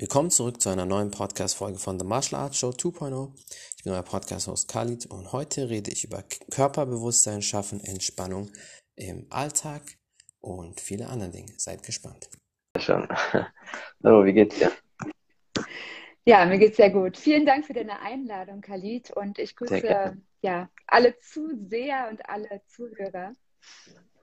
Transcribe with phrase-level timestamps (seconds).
[0.00, 3.32] Willkommen zurück zu einer neuen Podcast-Folge von The Martial Arts Show 2.0.
[3.76, 6.22] Ich bin euer Podcast-Host Khalid und heute rede ich über
[6.52, 8.48] Körperbewusstsein schaffen, Entspannung
[8.94, 9.82] im Alltag
[10.40, 11.50] und viele andere Dinge.
[11.56, 12.30] Seid gespannt.
[12.78, 13.08] Schon.
[14.04, 14.70] Hallo, wie geht's dir?
[16.24, 17.16] Ja, mir geht's sehr gut.
[17.16, 19.10] Vielen Dank für deine Einladung, Khalid.
[19.10, 23.32] Und ich grüße ja, alle Zuseher und alle Zuhörer.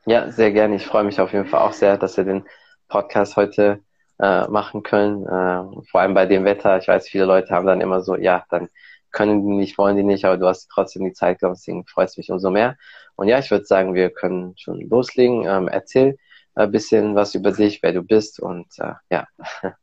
[0.05, 0.77] Ja, sehr gerne.
[0.77, 2.45] Ich freue mich auf jeden Fall auch sehr, dass wir den
[2.87, 3.83] Podcast heute
[4.19, 5.25] äh, machen können.
[5.25, 6.77] Äh, vor allem bei dem Wetter.
[6.77, 8.69] Ich weiß, viele Leute haben dann immer so, ja, dann
[9.11, 12.09] können die nicht, wollen die nicht, aber du hast trotzdem die Zeit gehabt, deswegen freut
[12.09, 12.75] es mich umso mehr.
[13.15, 15.45] Und ja, ich würde sagen, wir können schon loslegen.
[15.45, 16.17] Ähm, erzähl
[16.53, 19.27] ein bisschen was über dich, wer du bist und äh, ja.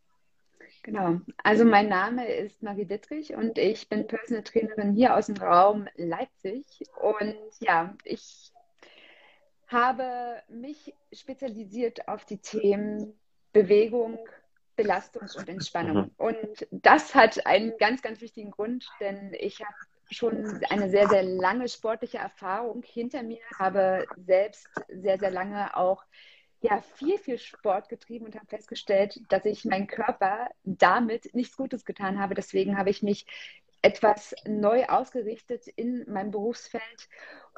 [0.84, 1.20] Genau.
[1.44, 5.86] Also mein Name ist Marie Dittrich und ich bin Personal Trainerin hier aus dem Raum
[5.94, 6.64] Leipzig.
[7.00, 8.50] Und ja, ich
[9.68, 13.14] habe mich spezialisiert auf die Themen
[13.52, 14.18] Bewegung,
[14.76, 15.96] Belastung und Entspannung.
[15.96, 16.10] Mhm.
[16.16, 19.74] Und das hat einen ganz, ganz wichtigen Grund, denn ich habe
[20.10, 26.04] schon eine sehr, sehr lange sportliche Erfahrung hinter mir, habe selbst sehr, sehr lange auch
[26.60, 31.84] ja, viel, viel Sport getrieben und habe festgestellt, dass ich meinen Körper damit nichts Gutes
[31.84, 32.34] getan habe.
[32.34, 33.26] Deswegen habe ich mich
[33.82, 37.08] etwas neu ausgerichtet in meinem Berufsfeld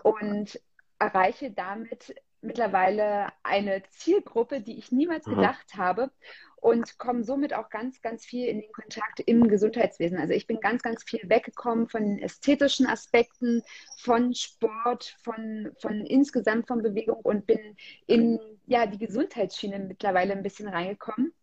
[0.02, 0.58] und
[0.98, 5.36] erreiche damit mittlerweile eine Zielgruppe, die ich niemals mhm.
[5.36, 6.10] gedacht habe
[6.56, 10.16] und komme somit auch ganz, ganz viel in den Kontakt im Gesundheitswesen.
[10.16, 13.62] Also ich bin ganz, ganz viel weggekommen von den ästhetischen Aspekten,
[13.98, 20.42] von Sport, von, von insgesamt von Bewegung und bin in ja, die Gesundheitsschiene mittlerweile ein
[20.42, 21.34] bisschen reingekommen.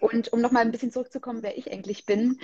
[0.00, 2.40] Und um nochmal ein bisschen zurückzukommen, wer ich eigentlich bin,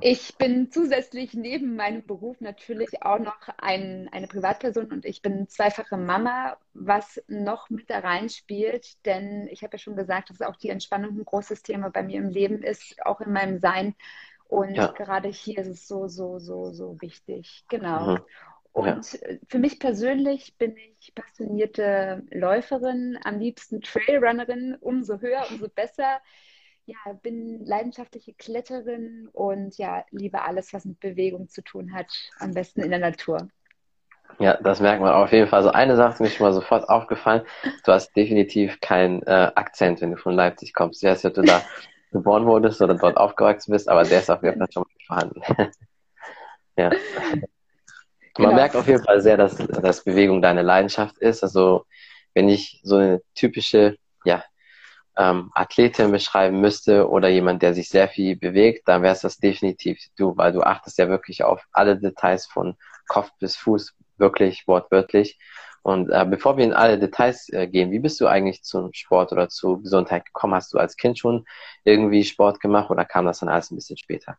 [0.00, 5.48] ich bin zusätzlich neben meinem Beruf natürlich auch noch ein, eine Privatperson und ich bin
[5.48, 10.56] zweifache Mama, was noch mit da reinspielt, denn ich habe ja schon gesagt, dass auch
[10.56, 13.94] die Entspannung ein großes Thema bei mir im Leben ist, auch in meinem Sein.
[14.48, 14.88] Und ja.
[14.88, 17.64] gerade hier ist es so, so, so, so wichtig.
[17.68, 18.12] Genau.
[18.12, 18.18] Mhm.
[18.72, 19.36] Und ja.
[19.48, 26.20] für mich persönlich bin ich passionierte Läuferin, am liebsten Trailrunnerin, umso höher, umso besser
[26.86, 32.06] ja, bin leidenschaftliche Kletterin und ja, liebe alles, was mit Bewegung zu tun hat,
[32.38, 33.48] am besten in der Natur.
[34.38, 35.58] Ja, das merkt man auf jeden Fall.
[35.58, 37.42] Also eine Sache ist mir schon mal sofort aufgefallen.
[37.84, 41.02] Du hast definitiv keinen äh, Akzent, wenn du von Leipzig kommst.
[41.02, 41.62] Weiß nicht, ob du da
[42.10, 45.40] geboren wurdest oder dort aufgewachsen bist, aber der ist auf jeden Fall schon mal vorhanden.
[46.76, 46.90] ja.
[48.36, 48.54] Man genau.
[48.54, 51.44] merkt auf jeden Fall sehr, dass, dass Bewegung deine Leidenschaft ist.
[51.44, 51.86] Also
[52.34, 54.42] wenn ich so eine typische ja,
[55.16, 59.38] ähm, Athletin beschreiben müsste oder jemand, der sich sehr viel bewegt, dann wäre es das
[59.38, 62.76] definitiv du, weil du achtest ja wirklich auf alle Details von
[63.06, 65.38] Kopf bis Fuß, wirklich wortwörtlich.
[65.82, 69.32] Und äh, bevor wir in alle Details äh, gehen, wie bist du eigentlich zum Sport
[69.32, 70.54] oder zur Gesundheit gekommen?
[70.54, 71.44] Hast du als Kind schon
[71.84, 74.38] irgendwie Sport gemacht oder kam das dann alles ein bisschen später?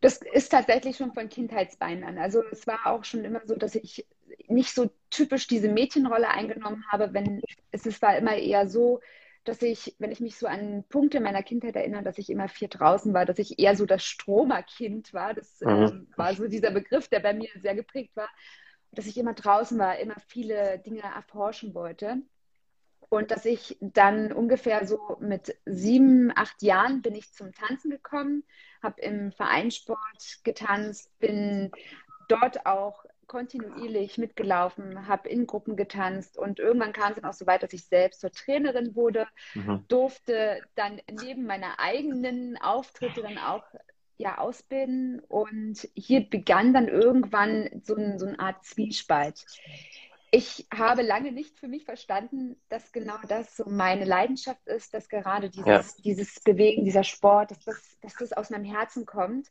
[0.00, 2.18] Das ist tatsächlich schon von Kindheitsbeinen an.
[2.18, 4.06] Also es war auch schon immer so, dass ich
[4.48, 9.00] nicht so typisch diese Mädchenrolle eingenommen habe, wenn es, es war immer eher so,
[9.44, 12.68] dass ich, wenn ich mich so an Punkte meiner Kindheit erinnere, dass ich immer viel
[12.68, 15.34] draußen war, dass ich eher so das Stromerkind war.
[15.34, 15.68] Das mhm.
[15.68, 18.28] ähm, war so dieser Begriff, der bei mir sehr geprägt war.
[18.92, 22.22] Dass ich immer draußen war, immer viele Dinge erforschen wollte.
[23.08, 28.44] Und dass ich dann ungefähr so mit sieben, acht Jahren bin ich zum Tanzen gekommen,
[28.82, 31.70] habe im Vereinssport getanzt, bin
[32.28, 37.46] dort auch kontinuierlich mitgelaufen, habe in Gruppen getanzt und irgendwann kam es dann auch so
[37.46, 39.84] weit, dass ich selbst zur Trainerin wurde, mhm.
[39.88, 43.64] durfte dann neben meiner eigenen Auftritte dann auch
[44.18, 49.44] ja, ausbilden und hier begann dann irgendwann so, ein, so eine Art Zwiespalt.
[50.30, 55.08] Ich habe lange nicht für mich verstanden, dass genau das so meine Leidenschaft ist, dass
[55.08, 56.02] gerade dieses, ja.
[56.04, 59.50] dieses Bewegen, dieser Sport, dass das, dass das aus meinem Herzen kommt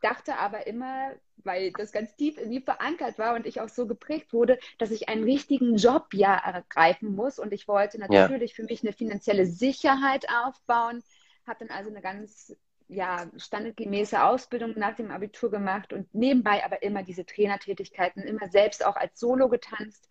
[0.00, 3.86] dachte aber immer, weil das ganz tief in mir verankert war und ich auch so
[3.86, 7.38] geprägt wurde, dass ich einen richtigen Job ja ergreifen muss.
[7.38, 8.56] Und ich wollte natürlich ja.
[8.56, 11.02] für mich eine finanzielle Sicherheit aufbauen,
[11.46, 12.56] habe dann also eine ganz
[12.88, 18.84] ja, standardgemäße Ausbildung nach dem Abitur gemacht und nebenbei aber immer diese Trainertätigkeiten, immer selbst
[18.84, 20.08] auch als Solo getanzt.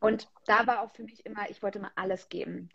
[0.00, 2.70] Und da war auch für mich immer, ich wollte mal alles geben.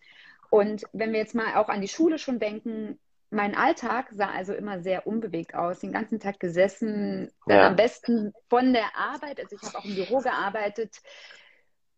[0.50, 3.00] Und wenn wir jetzt mal auch an die Schule schon denken,
[3.31, 7.68] mein Alltag sah also immer sehr unbewegt aus, den ganzen Tag gesessen, ja.
[7.68, 11.01] am besten von der Arbeit, also ich habe auch im Büro gearbeitet,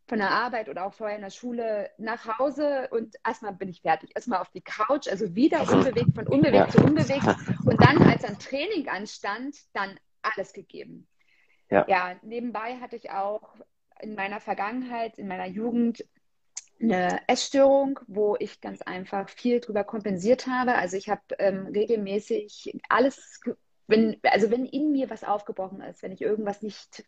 [0.07, 3.81] von der Arbeit oder auch vorher in der Schule nach Hause und erstmal bin ich
[3.81, 6.69] fertig, erstmal auf die Couch, also wieder unbewegt, von unbewegt ja.
[6.69, 7.25] zu unbewegt
[7.65, 11.07] und dann, als ein Training anstand, dann alles gegeben.
[11.69, 11.85] Ja.
[11.87, 13.55] ja, nebenbei hatte ich auch
[13.99, 16.05] in meiner Vergangenheit, in meiner Jugend
[16.81, 20.75] eine Essstörung, wo ich ganz einfach viel drüber kompensiert habe.
[20.75, 23.41] Also ich habe ähm, regelmäßig alles,
[23.87, 27.05] wenn, also wenn in mir was aufgebrochen ist, wenn ich irgendwas nicht,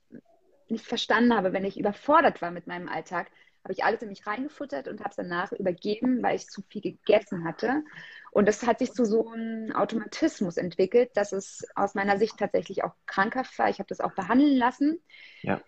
[0.71, 3.27] nicht verstanden habe, wenn ich überfordert war mit meinem Alltag,
[3.63, 6.81] habe ich alles in mich reingefuttert und habe es danach übergeben, weil ich zu viel
[6.81, 7.83] gegessen hatte.
[8.31, 12.85] Und das hat sich zu so einem Automatismus entwickelt, dass es aus meiner Sicht tatsächlich
[12.85, 13.69] auch krankhaft war.
[13.69, 15.01] Ich habe das auch behandeln lassen.
[15.41, 15.59] Ja.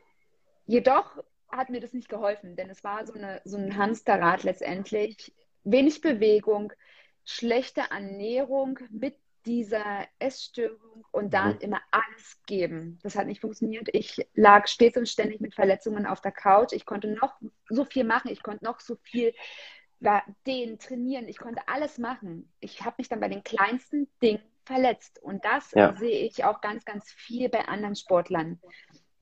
[0.66, 5.34] Jedoch hat mir das nicht geholfen, denn es war so, eine, so ein Hamsterrad letztendlich.
[5.66, 6.72] Wenig Bewegung,
[7.26, 11.62] schlechte Ernährung mit dieser Essstörung und dann mhm.
[11.62, 13.00] immer alles geben.
[13.04, 13.90] Das hat nicht funktioniert.
[13.94, 16.74] Ich lag stets und ständig mit Verletzungen auf der Couch.
[16.74, 17.36] Ich konnte noch
[17.70, 18.32] so viel machen.
[18.32, 19.34] Ich konnte noch so viel
[20.46, 21.28] den trainieren.
[21.28, 22.52] Ich konnte alles machen.
[22.60, 25.22] Ich habe mich dann bei den kleinsten Dingen verletzt.
[25.22, 25.96] Und das ja.
[25.98, 28.60] sehe ich auch ganz, ganz viel bei anderen Sportlern.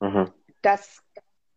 [0.00, 0.30] Mhm.
[0.62, 1.02] Dass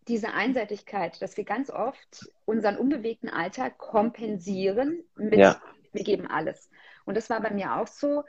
[0.07, 5.61] diese Einseitigkeit, dass wir ganz oft unseren unbewegten Alltag kompensieren mit, ja.
[5.91, 6.69] wir geben alles.
[7.11, 8.23] Und das war bei mir auch so.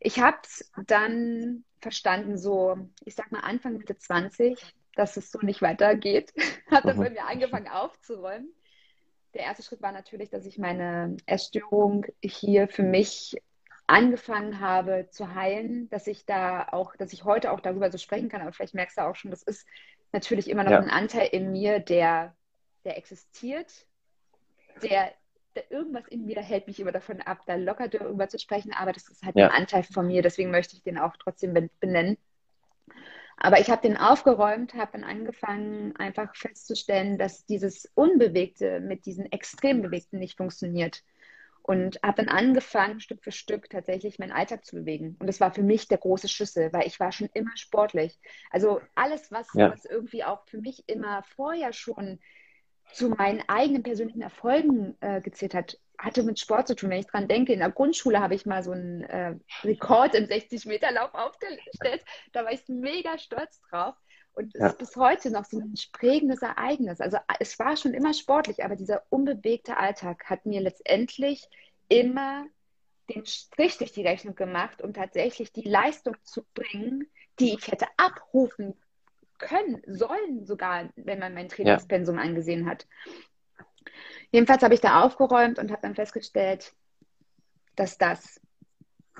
[0.00, 4.60] Ich habe es dann verstanden, so, ich sag mal Anfang Mitte 20,
[4.96, 6.34] dass es so nicht weitergeht.
[6.72, 7.02] habe dann mhm.
[7.04, 8.52] bei mir angefangen aufzuräumen.
[9.34, 13.40] Der erste Schritt war natürlich, dass ich meine Essstörung hier für mich
[13.86, 18.28] angefangen habe zu heilen, dass ich da auch, dass ich heute auch darüber so sprechen
[18.28, 19.68] kann, aber vielleicht merkst du auch schon, das ist
[20.10, 20.80] natürlich immer noch ja.
[20.80, 22.34] ein Anteil in mir, der,
[22.82, 23.86] der existiert,
[24.82, 25.12] der,
[25.70, 29.08] irgendwas in mir hält mich immer davon ab, da locker darüber zu sprechen, aber das
[29.08, 29.48] ist halt ja.
[29.48, 32.16] ein Anteil von mir, deswegen möchte ich den auch trotzdem benennen.
[33.38, 39.30] Aber ich habe den aufgeräumt, habe dann angefangen, einfach festzustellen, dass dieses Unbewegte mit diesen
[39.30, 41.02] extrem Bewegten nicht funktioniert
[41.66, 45.16] und habe dann angefangen, Stück für Stück tatsächlich meinen Alltag zu bewegen.
[45.18, 48.18] Und das war für mich der große Schlüssel, weil ich war schon immer sportlich.
[48.50, 49.70] Also alles, was, ja.
[49.72, 52.20] was irgendwie auch für mich immer vorher schon
[52.92, 56.90] zu meinen eigenen persönlichen Erfolgen äh, gezählt hat, hatte mit Sport zu tun.
[56.90, 59.34] Wenn ich dran denke, in der Grundschule habe ich mal so einen äh,
[59.64, 62.04] Rekord im 60-Meter-Lauf aufgestellt.
[62.32, 63.94] Da war ich mega stolz drauf.
[64.34, 64.66] Und es ja.
[64.68, 67.00] ist bis heute noch so ein prägendes Ereignis.
[67.00, 71.48] Also es war schon immer sportlich, aber dieser unbewegte Alltag hat mir letztendlich
[71.88, 72.44] immer
[73.08, 77.86] den Strich durch die Rechnung gemacht, um tatsächlich die Leistung zu bringen, die ich hätte
[77.96, 78.74] abrufen
[79.38, 82.22] können, sollen sogar, wenn man mein Trainingspensum ja.
[82.22, 82.86] angesehen hat.
[84.30, 86.72] Jedenfalls habe ich da aufgeräumt und habe dann festgestellt,
[87.76, 88.40] dass das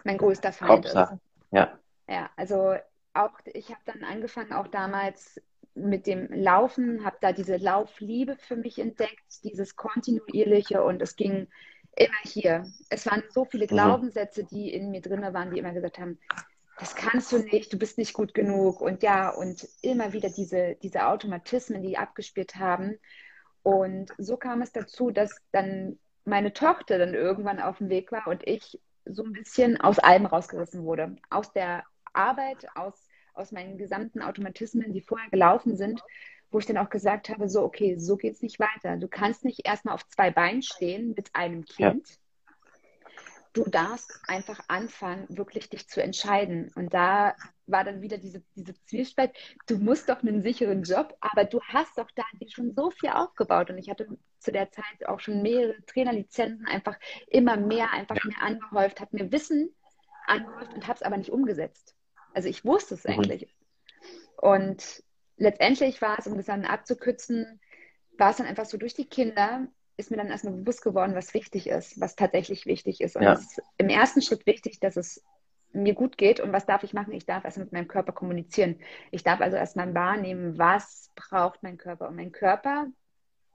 [0.04, 1.14] mein größter Feind Hauptsache.
[1.14, 1.20] ist.
[1.52, 1.78] Ja.
[2.08, 2.76] Ja, also
[3.14, 5.40] auch, ich habe dann angefangen, auch damals
[5.74, 11.48] mit dem Laufen, habe da diese Laufliebe für mich entdeckt, dieses kontinuierliche und es ging
[11.96, 12.66] immer hier.
[12.88, 13.70] Es waren so viele mhm.
[13.70, 16.18] Glaubenssätze, die in mir drin waren, die immer gesagt haben,
[16.78, 20.76] das kannst du nicht, du bist nicht gut genug und ja, und immer wieder diese,
[20.82, 22.98] diese Automatismen, die abgespielt haben.
[23.62, 28.26] Und so kam es dazu, dass dann meine Tochter dann irgendwann auf dem Weg war
[28.26, 31.16] und ich so ein bisschen aus allem rausgerissen wurde.
[31.30, 33.06] Aus der Arbeit, aus
[33.36, 36.02] aus meinen gesamten Automatismen, die vorher gelaufen sind,
[36.50, 38.96] wo ich dann auch gesagt habe, so, okay, so geht es nicht weiter.
[38.96, 42.08] Du kannst nicht erstmal auf zwei Beinen stehen mit einem Kind.
[42.08, 42.16] Ja.
[43.56, 46.70] Du darfst einfach anfangen, wirklich dich zu entscheiden.
[46.74, 49.32] Und da war dann wieder diese, diese Zwiespalt,
[49.66, 53.70] du musst doch einen sicheren Job, aber du hast doch da schon so viel aufgebaut.
[53.70, 54.08] Und ich hatte
[54.40, 56.98] zu der Zeit auch schon mehrere Trainerlizenzen, einfach
[57.28, 59.74] immer mehr, einfach mehr angehäuft, habe mir Wissen
[60.26, 61.96] angehäuft und habe es aber nicht umgesetzt.
[62.34, 63.12] Also ich wusste es mhm.
[63.12, 63.56] eigentlich.
[64.36, 65.02] Und
[65.38, 67.58] letztendlich war es, um das dann abzukürzen,
[68.18, 71.34] war es dann einfach so durch die Kinder, ist mir dann erstmal bewusst geworden, was
[71.34, 73.16] wichtig ist, was tatsächlich wichtig ist.
[73.16, 73.32] Und ja.
[73.32, 75.24] es ist im ersten Schritt wichtig, dass es
[75.72, 76.40] mir gut geht.
[76.40, 77.12] Und was darf ich machen?
[77.12, 78.80] Ich darf erstmal mit meinem Körper kommunizieren.
[79.10, 82.08] Ich darf also erstmal wahrnehmen, was braucht mein Körper.
[82.08, 82.86] Und mein Körper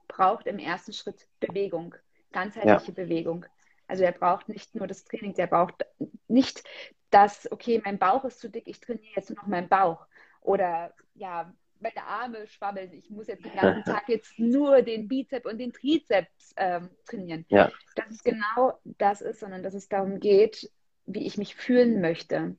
[0.08, 1.94] braucht im ersten Schritt Bewegung,
[2.32, 3.04] ganzheitliche ja.
[3.04, 3.46] Bewegung.
[3.86, 5.86] Also er braucht nicht nur das Training, der braucht
[6.28, 6.64] nicht
[7.10, 10.06] das, okay, mein Bauch ist zu dick, ich trainiere jetzt nur noch meinen Bauch.
[10.40, 11.52] Oder ja,
[11.82, 15.72] meine Arme schwabbeln, ich muss jetzt den ganzen Tag jetzt nur den Bizeps und den
[15.72, 17.44] Trizeps ähm, trainieren.
[17.48, 17.70] Ja.
[17.96, 20.70] Dass es genau das ist, sondern dass es darum geht,
[21.06, 22.56] wie ich mich fühlen möchte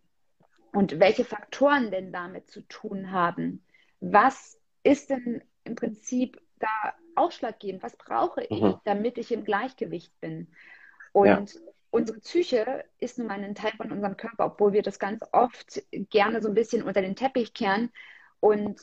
[0.74, 3.64] und welche Faktoren denn damit zu tun haben.
[4.00, 7.84] Was ist denn im Prinzip da ausschlaggebend?
[7.84, 8.80] Was brauche ich, mhm.
[8.84, 10.50] damit ich im Gleichgewicht bin?
[11.14, 11.62] Und ja.
[11.92, 15.82] unsere Psyche ist nun mal ein Teil von unserem Körper, obwohl wir das ganz oft
[15.92, 17.92] gerne so ein bisschen unter den Teppich kehren
[18.40, 18.82] und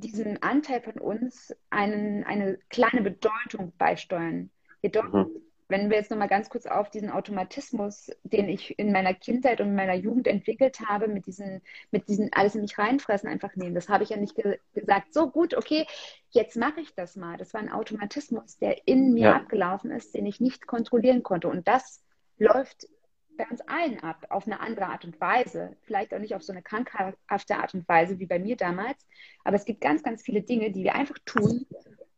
[0.00, 4.50] diesem Anteil von uns einen, eine kleine Bedeutung beisteuern.
[4.82, 5.26] Jedoch mhm.
[5.68, 9.68] wenn wir jetzt nochmal ganz kurz auf diesen Automatismus, den ich in meiner Kindheit und
[9.68, 13.74] in meiner Jugend entwickelt habe, mit diesen, mit diesen alles in mich reinfressen einfach nehmen.
[13.74, 15.86] Das habe ich ja nicht ge gesagt, so gut, okay,
[16.30, 17.36] jetzt mache ich das mal.
[17.36, 19.36] Das war ein Automatismus, der in mir ja.
[19.36, 21.48] abgelaufen ist, den ich nicht kontrollieren konnte.
[21.48, 22.02] Und das
[22.38, 22.88] läuft
[23.36, 25.76] bei uns allen ab, auf eine andere Art und Weise.
[25.82, 29.06] Vielleicht auch nicht auf so eine krankhafte Art und Weise wie bei mir damals.
[29.44, 31.66] Aber es gibt ganz, ganz viele Dinge, die wir einfach tun,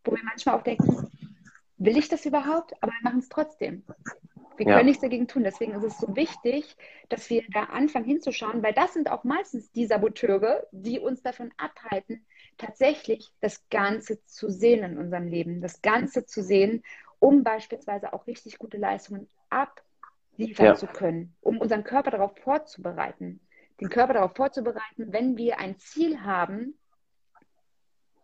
[0.05, 1.11] wo wir manchmal auch denken,
[1.79, 2.75] will ich das überhaupt?
[2.81, 3.85] Aber wir machen es trotzdem.
[4.57, 5.45] Wir können nichts dagegen tun.
[5.45, 6.77] Deswegen ist es so wichtig,
[7.09, 11.53] dass wir da anfangen hinzuschauen, weil das sind auch meistens die Saboteure, die uns davon
[11.57, 12.25] abhalten,
[12.59, 16.83] tatsächlich das Ganze zu sehen in unserem Leben, das Ganze zu sehen,
[17.19, 19.29] um beispielsweise auch richtig gute Leistungen
[20.33, 20.75] abliefern ja.
[20.75, 23.41] zu können, um unseren Körper darauf vorzubereiten.
[23.81, 26.75] Den Körper darauf vorzubereiten, wenn wir ein Ziel haben,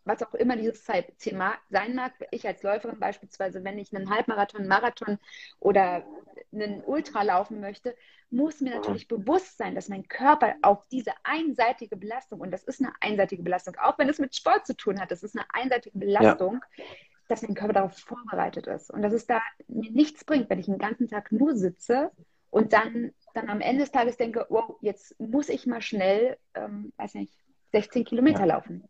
[0.05, 1.39] was auch immer dieses Ziel
[1.69, 2.13] sein mag.
[2.31, 5.19] Ich als Läuferin beispielsweise, wenn ich einen Halbmarathon, Marathon
[5.61, 6.05] oder
[6.53, 7.95] einen Ultra laufen möchte,
[8.31, 12.81] muss mir natürlich bewusst sein, dass mein Körper auf diese einseitige Belastung, und das ist
[12.81, 15.99] eine einseitige Belastung, auch wenn es mit Sport zu tun hat, das ist eine einseitige
[15.99, 16.85] Belastung, ja.
[17.29, 18.91] Dass mein Körper darauf vorbereitet ist.
[18.91, 22.11] Und dass es da mir nichts bringt, wenn ich den ganzen Tag nur sitze
[22.51, 26.93] und dann, dann am Ende des Tages denke, wow, jetzt muss ich mal schnell, ähm,
[26.97, 27.33] weiß nicht,
[27.73, 28.47] 16 Kilometer ja.
[28.47, 28.85] laufen.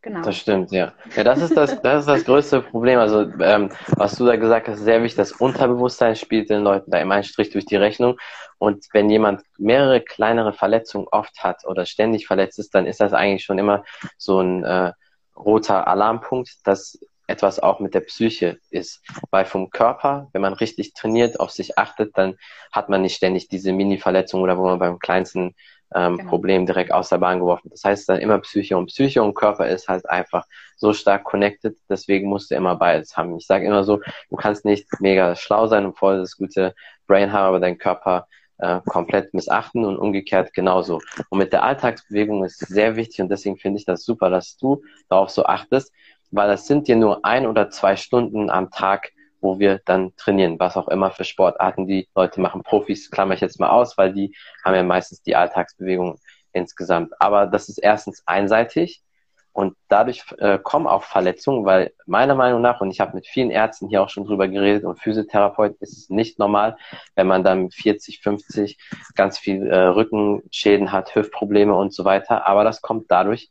[0.00, 0.22] Genau.
[0.22, 0.92] Das stimmt, ja.
[1.16, 3.00] Ja, das ist das, das ist das größte Problem.
[3.00, 7.00] Also, ähm, was du da gesagt hast, sehr wichtig, das Unterbewusstsein spielt den Leuten da
[7.00, 8.16] immer einen Strich durch die Rechnung.
[8.58, 13.12] Und wenn jemand mehrere kleinere Verletzungen oft hat oder ständig verletzt ist, dann ist das
[13.12, 13.84] eigentlich schon immer
[14.16, 14.92] so ein äh,
[15.36, 16.98] roter Alarmpunkt, dass
[17.28, 19.02] etwas auch mit der Psyche ist.
[19.30, 22.36] Weil vom Körper, wenn man richtig trainiert, auf sich achtet, dann
[22.72, 25.54] hat man nicht ständig diese Mini-Verletzung oder wo man beim kleinsten
[25.94, 26.28] ähm, genau.
[26.28, 27.70] Problem direkt aus der Bahn geworfen.
[27.70, 30.44] Das heißt dann immer Psyche und Psyche und Körper ist halt einfach
[30.76, 33.36] so stark connected, deswegen musst du immer beides haben.
[33.36, 36.74] Ich sage immer so, du kannst nicht mega schlau sein und voll das gute
[37.06, 38.26] Brain haben, aber dein Körper
[38.58, 41.00] äh, komplett missachten und umgekehrt genauso.
[41.30, 44.82] Und mit der Alltagsbewegung ist sehr wichtig und deswegen finde ich das super, dass du
[45.08, 45.92] darauf so achtest,
[46.30, 50.58] weil das sind dir nur ein oder zwei Stunden am Tag, wo wir dann trainieren,
[50.58, 52.62] was auch immer für Sportarten die Leute machen.
[52.62, 56.18] Profis klammer ich jetzt mal aus, weil die haben ja meistens die Alltagsbewegung
[56.52, 57.12] insgesamt.
[57.20, 59.02] Aber das ist erstens einseitig
[59.58, 63.50] und dadurch äh, kommen auch Verletzungen, weil meiner Meinung nach, und ich habe mit vielen
[63.50, 66.76] Ärzten hier auch schon drüber geredet und Physiotherapeuten, ist es nicht normal,
[67.16, 68.78] wenn man dann 40, 50
[69.16, 72.46] ganz viel äh, Rückenschäden hat, Hüftprobleme und so weiter.
[72.46, 73.50] Aber das kommt dadurch,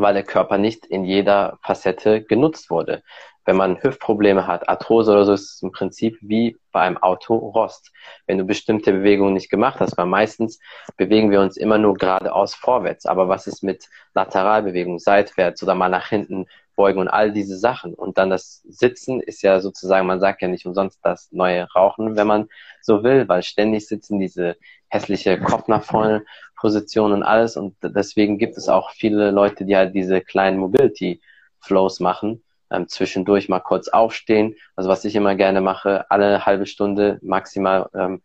[0.00, 3.02] weil der Körper nicht in jeder Facette genutzt wurde
[3.48, 7.34] wenn man Hüftprobleme hat, Arthrose oder so, ist es im Prinzip wie bei einem Auto
[7.34, 7.92] Rost.
[8.26, 10.60] Wenn du bestimmte Bewegungen nicht gemacht hast, weil meistens
[10.98, 13.06] bewegen wir uns immer nur geradeaus vorwärts.
[13.06, 16.44] Aber was ist mit Lateralbewegung, seitwärts oder mal nach hinten
[16.76, 17.94] beugen und all diese Sachen?
[17.94, 22.16] Und dann das Sitzen ist ja sozusagen, man sagt ja nicht umsonst das neue Rauchen,
[22.16, 22.48] wenn man
[22.82, 24.56] so will, weil ständig sitzen diese
[24.88, 26.24] hässliche Kopf nach vorne
[26.56, 27.56] Position und alles.
[27.56, 31.20] Und deswegen gibt es auch viele Leute, die halt diese kleinen Mobility
[31.60, 34.56] Flows machen ähm, zwischendurch mal kurz aufstehen.
[34.76, 38.22] Also was ich immer gerne mache, alle halbe Stunde maximal, ähm,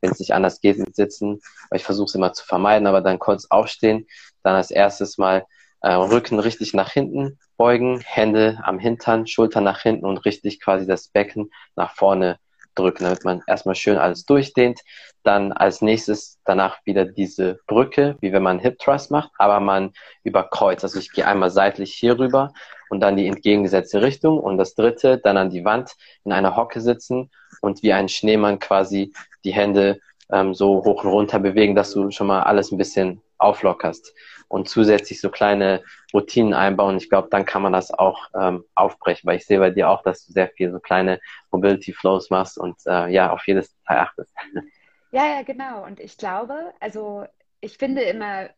[0.00, 1.40] wenn es nicht anders geht, sitzen.
[1.72, 4.06] Ich versuche es immer zu vermeiden, aber dann kurz aufstehen.
[4.42, 5.46] Dann als erstes mal
[5.80, 10.86] äh, Rücken richtig nach hinten beugen, Hände am Hintern, Schultern nach hinten und richtig quasi
[10.86, 12.38] das Becken nach vorne
[12.78, 14.80] drücken, damit man erstmal schön alles durchdehnt.
[15.22, 19.92] Dann als nächstes danach wieder diese Brücke, wie wenn man Hip Thrust macht, aber man
[20.24, 20.84] überkreuzt.
[20.84, 22.52] Also ich gehe einmal seitlich hier rüber
[22.90, 24.38] und dann die entgegengesetzte Richtung.
[24.38, 25.92] Und das dritte, dann an die Wand
[26.24, 27.30] in einer Hocke sitzen
[27.60, 29.12] und wie ein Schneemann quasi
[29.44, 33.22] die Hände ähm, so hoch und runter bewegen, dass du schon mal alles ein bisschen
[33.38, 34.14] auflockerst
[34.48, 36.96] und zusätzlich so kleine Routinen einbauen.
[36.96, 40.02] Ich glaube, dann kann man das auch ähm, aufbrechen, weil ich sehe bei dir auch,
[40.02, 43.98] dass du sehr viel so kleine Mobility Flows machst und äh, ja, auf jedes Teil
[43.98, 44.34] achtest.
[45.10, 45.86] Ja, ja, genau.
[45.86, 47.24] Und ich glaube, also
[47.62, 48.50] ich finde immer,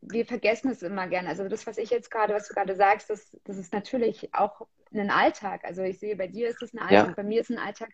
[0.00, 1.28] wir vergessen es immer gerne.
[1.28, 4.66] Also das, was ich jetzt gerade, was du gerade sagst, das, das ist natürlich auch
[4.92, 5.64] ein Alltag.
[5.64, 7.14] Also ich sehe, bei dir ist es ein Alltag, ja.
[7.16, 7.90] bei mir ist es ein Alltag.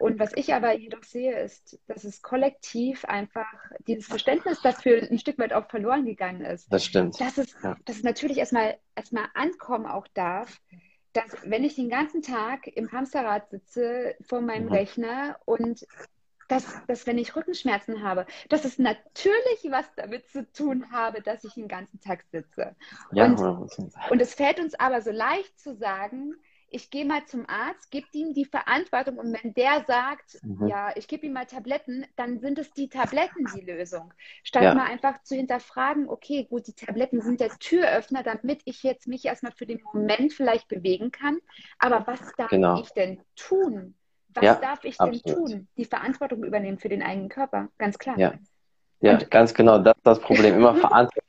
[0.00, 3.46] Und was ich aber jedoch sehe, ist, dass es kollektiv einfach
[3.86, 6.72] dieses Verständnis dafür ein Stück weit auch verloren gegangen ist.
[6.72, 7.20] Das stimmt.
[7.20, 7.76] Dass es, ja.
[7.84, 10.58] dass es natürlich erstmal, erstmal ankommen auch darf,
[11.12, 14.72] dass wenn ich den ganzen Tag im Hamsterrad sitze vor meinem mhm.
[14.72, 15.86] Rechner und
[16.48, 21.44] dass, dass wenn ich Rückenschmerzen habe, dass es natürlich was damit zu tun habe, dass
[21.44, 22.74] ich den ganzen Tag sitze.
[23.12, 26.34] Ja, und, und es fällt uns aber so leicht zu sagen,
[26.70, 30.68] ich gehe mal zum Arzt, gebe ihm die Verantwortung und wenn der sagt, mhm.
[30.68, 34.14] ja, ich gebe ihm mal Tabletten, dann sind es die Tabletten die Lösung.
[34.44, 34.74] Statt ja.
[34.74, 39.24] mal einfach zu hinterfragen, okay, gut, die Tabletten sind der Türöffner, damit ich jetzt mich
[39.24, 41.38] erstmal für den Moment vielleicht bewegen kann.
[41.78, 42.80] Aber was darf genau.
[42.80, 43.94] ich denn tun,
[44.28, 45.26] Was ja, darf ich absolut.
[45.26, 45.68] denn tun?
[45.76, 48.16] Die Verantwortung übernehmen für den eigenen Körper, ganz klar.
[48.16, 48.34] Ja,
[49.00, 49.78] ja ganz genau.
[49.78, 50.54] Das ist das Problem.
[50.54, 51.19] Immer Verantwortung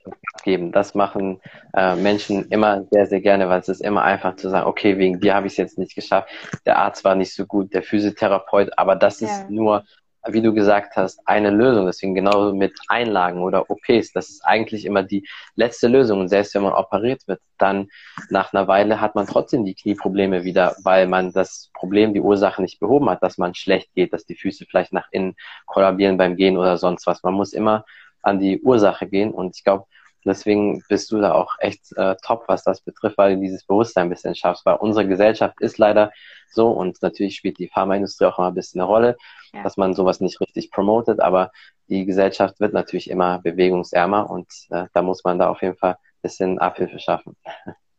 [0.44, 0.72] geben.
[0.72, 1.40] Das machen
[1.74, 5.20] äh, Menschen immer sehr, sehr gerne, weil es ist immer einfach zu sagen, okay, wegen
[5.20, 6.30] dir habe ich es jetzt nicht geschafft.
[6.66, 9.84] Der Arzt war nicht so gut, der Physiotherapeut, aber das ist nur
[10.28, 11.86] wie du gesagt hast, eine Lösung.
[11.86, 14.12] Deswegen genauso mit Einlagen oder OPs.
[14.14, 16.20] Das ist eigentlich immer die letzte Lösung.
[16.20, 17.90] Und selbst wenn man operiert wird, dann
[18.30, 22.62] nach einer Weile hat man trotzdem die Knieprobleme wieder, weil man das Problem, die Ursache
[22.62, 26.36] nicht behoben hat, dass man schlecht geht, dass die Füße vielleicht nach innen kollabieren beim
[26.36, 27.24] Gehen oder sonst was.
[27.24, 27.86] Man muss immer
[28.22, 29.32] an die Ursache gehen.
[29.32, 29.86] Und ich glaube,
[30.26, 34.08] Deswegen bist du da auch echt äh, top, was das betrifft, weil du dieses Bewusstsein
[34.08, 34.66] ein bisschen schaffst.
[34.66, 36.12] Weil unsere Gesellschaft ist leider
[36.50, 39.18] so und natürlich spielt die Pharmaindustrie auch immer ein bisschen eine Rolle,
[39.54, 39.64] ja.
[39.64, 41.52] dass man sowas nicht richtig promotet, aber
[41.88, 45.94] die Gesellschaft wird natürlich immer bewegungsärmer und äh, da muss man da auf jeden Fall
[45.94, 47.36] ein bisschen Abhilfe schaffen.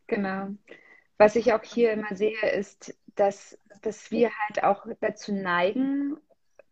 [0.07, 0.49] Genau.
[1.17, 6.17] Was ich auch hier immer sehe, ist, dass, dass wir halt auch dazu neigen,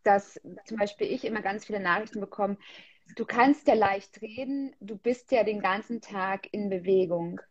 [0.03, 2.57] dass zum Beispiel ich immer ganz viele Nachrichten bekomme,
[3.15, 7.41] du kannst ja leicht reden, du bist ja den ganzen Tag in Bewegung.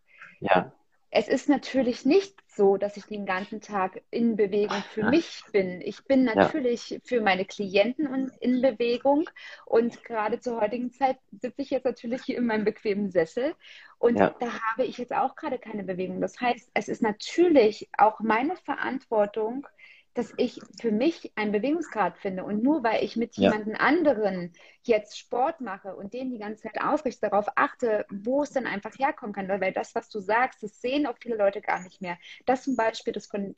[0.40, 0.72] Ja.
[1.12, 5.80] Es ist natürlich nicht so, dass ich den ganzen Tag in Bewegung für mich bin.
[5.80, 6.98] Ich bin natürlich ja.
[7.02, 9.28] für meine Klienten in Bewegung
[9.66, 13.54] und gerade zur heutigen Zeit sitze ich jetzt natürlich hier in meinem bequemen Sessel
[13.98, 14.34] und ja.
[14.38, 16.20] da habe ich jetzt auch gerade keine Bewegung.
[16.20, 19.66] Das heißt, es ist natürlich auch meine Verantwortung,
[20.14, 22.44] dass ich für mich einen Bewegungsgrad finde.
[22.44, 23.50] Und nur weil ich mit ja.
[23.50, 24.52] jemandem anderen
[24.82, 28.98] jetzt Sport mache und den die ganze Zeit aufrichte, darauf achte, wo es dann einfach
[28.98, 29.48] herkommen kann.
[29.48, 32.18] Weil das, was du sagst, das sehen auch viele Leute gar nicht mehr.
[32.46, 33.54] Das zum Beispiel, dass, von,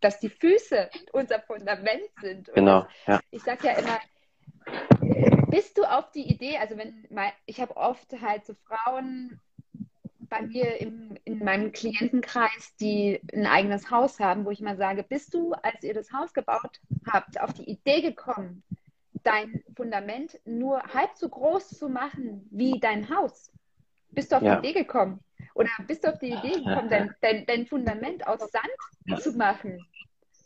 [0.00, 2.50] dass die Füße unser Fundament sind.
[2.54, 2.86] genau.
[3.06, 3.20] Ja.
[3.30, 3.98] Ich sage ja immer,
[5.50, 7.06] bist du auf die Idee, also wenn
[7.46, 9.40] ich habe oft halt so Frauen,
[10.28, 15.02] bei mir im, in meinem Klientenkreis, die ein eigenes Haus haben, wo ich mal sage,
[15.02, 16.80] bist du, als ihr das Haus gebaut
[17.10, 18.62] habt, auf die Idee gekommen,
[19.22, 23.52] dein Fundament nur halb so groß zu machen wie dein Haus?
[24.10, 24.56] Bist du auf ja.
[24.56, 25.20] die Idee gekommen?
[25.54, 28.66] Oder bist du auf die Idee gekommen, dein, dein, dein Fundament aus Sand
[29.06, 29.16] ja.
[29.16, 29.84] zu machen?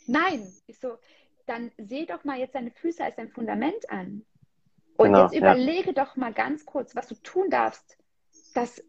[0.07, 0.47] Nein.
[0.67, 0.99] Ich so,
[1.47, 4.25] dann seh doch mal jetzt deine Füße als dein Fundament an.
[4.97, 6.05] Und genau, jetzt überlege ja.
[6.05, 7.99] doch mal ganz kurz, was du tun darfst,
[8.55, 8.83] dass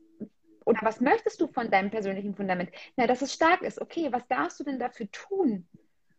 [0.65, 2.71] oder was möchtest du von deinem persönlichen Fundament?
[2.95, 3.81] Na, dass es stark ist.
[3.81, 5.67] Okay, was darfst du denn dafür tun?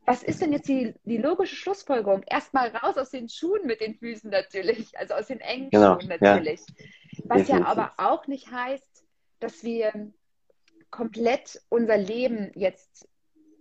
[0.05, 2.25] Was ist denn jetzt die, die logische Schlussfolgerung?
[2.27, 6.09] Erstmal raus aus den Schuhen mit den Füßen natürlich, also aus den engen genau, Schuhen
[6.09, 6.61] natürlich.
[6.61, 6.87] Ja.
[7.25, 9.05] Was ja aber auch nicht heißt,
[9.39, 10.13] dass wir
[10.91, 13.09] komplett unser Leben jetzt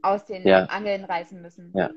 [0.01, 0.65] aus den ja.
[0.65, 1.71] Angeln reißen müssen.
[1.75, 1.91] Ja.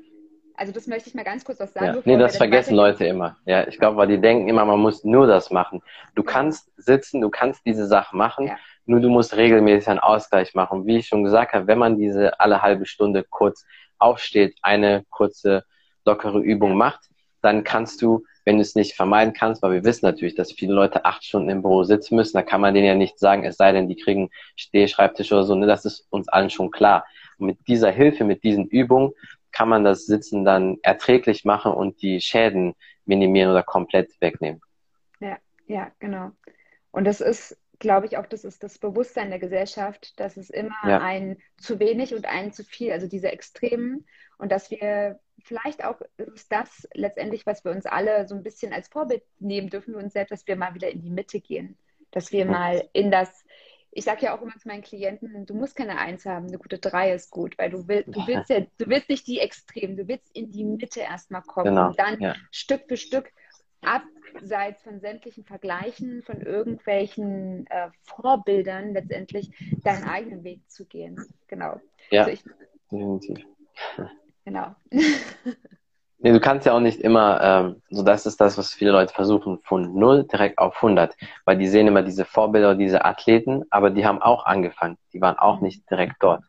[0.57, 1.97] Also das möchte ich mal ganz kurz was sagen.
[1.97, 2.01] Ja.
[2.05, 3.37] Nee, das vergessen Leute immer.
[3.45, 5.81] Ja, ich glaube, weil die denken immer, man muss nur das machen.
[6.13, 8.57] Du kannst sitzen, du kannst diese Sache machen, ja.
[8.85, 10.85] Nur du musst regelmäßig einen Ausgleich machen.
[10.85, 13.65] Wie ich schon gesagt habe, wenn man diese alle halbe Stunde kurz
[13.97, 15.63] aufsteht, eine kurze,
[16.05, 17.01] lockere Übung macht,
[17.41, 20.73] dann kannst du, wenn du es nicht vermeiden kannst, weil wir wissen natürlich, dass viele
[20.73, 23.57] Leute acht Stunden im Büro sitzen müssen, da kann man denen ja nicht sagen, es
[23.57, 27.05] sei denn, die kriegen Stehschreibtisch oder so, ne, das ist uns allen schon klar.
[27.37, 29.11] Und mit dieser Hilfe, mit diesen Übungen
[29.51, 34.61] kann man das Sitzen dann erträglich machen und die Schäden minimieren oder komplett wegnehmen.
[35.19, 36.31] Ja, ja, genau.
[36.91, 40.75] Und das ist, glaube ich, auch das ist das Bewusstsein der Gesellschaft, dass es immer
[40.87, 40.99] ja.
[40.99, 44.05] ein zu wenig und ein zu viel, also diese Extremen
[44.37, 48.73] und dass wir vielleicht auch ist das letztendlich, was wir uns alle so ein bisschen
[48.73, 51.77] als Vorbild nehmen dürfen für uns selbst, dass wir mal wieder in die Mitte gehen,
[52.11, 53.45] dass wir mal in das
[53.97, 56.79] ich sage ja auch immer zu meinen Klienten, du musst keine Eins haben, eine gute
[56.79, 60.07] Drei ist gut, weil du willst, du willst ja, du willst nicht die Extremen, du
[60.09, 61.87] willst in die Mitte erstmal kommen genau.
[61.87, 62.35] und dann ja.
[62.51, 63.31] Stück für Stück
[63.85, 69.51] abseits von sämtlichen Vergleichen, von irgendwelchen äh, Vorbildern letztendlich
[69.83, 71.17] deinen eigenen Weg zu gehen.
[71.47, 71.79] Genau.
[72.09, 72.43] Ja, also ich,
[72.91, 73.45] definitiv.
[74.45, 74.75] Genau.
[76.25, 79.13] Nee, du kannst ja auch nicht immer, ähm, so das ist das, was viele Leute
[79.13, 83.91] versuchen, von null direkt auf 100, weil die sehen immer diese Vorbilder, diese Athleten, aber
[83.91, 86.43] die haben auch angefangen, die waren auch nicht direkt dort.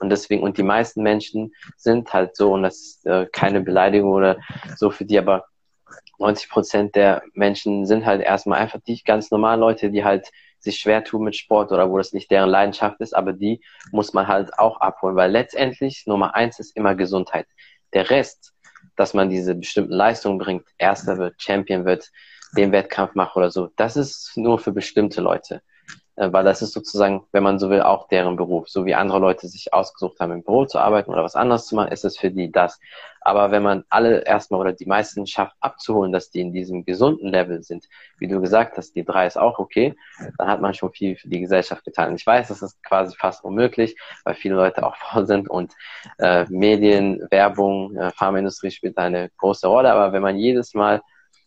[0.00, 4.12] Und deswegen, und die meisten Menschen sind halt so, und das ist äh, keine Beleidigung
[4.12, 4.36] oder
[4.76, 5.46] so für die, aber
[6.22, 10.78] 90 Prozent der Menschen sind halt erstmal einfach die ganz normalen Leute, die halt sich
[10.78, 14.28] schwer tun mit Sport oder wo das nicht deren Leidenschaft ist, aber die muss man
[14.28, 17.46] halt auch abholen, weil letztendlich Nummer eins ist immer Gesundheit.
[17.92, 18.54] Der Rest,
[18.96, 22.10] dass man diese bestimmten Leistungen bringt, Erster wird, Champion wird,
[22.56, 23.70] den Wettkampf macht oder so.
[23.76, 25.62] Das ist nur für bestimmte Leute.
[26.16, 28.68] Äh, weil das ist sozusagen, wenn man so will, auch deren Beruf.
[28.68, 31.74] So wie andere Leute sich ausgesucht haben, im Büro zu arbeiten oder was anderes zu
[31.74, 32.78] machen, ist es für die das.
[33.22, 37.28] Aber wenn man alle erstmal oder die meisten schafft abzuholen, dass die in diesem gesunden
[37.28, 39.94] Level sind, wie du gesagt hast, die drei ist auch okay,
[40.38, 42.14] dann hat man schon viel für die Gesellschaft getan.
[42.14, 45.72] Ich weiß, das ist quasi fast unmöglich, weil viele Leute auch faul sind und
[46.18, 49.92] äh, Medien, Werbung, äh, Pharmaindustrie spielt eine große Rolle.
[49.92, 51.00] Aber wenn man jedes Mal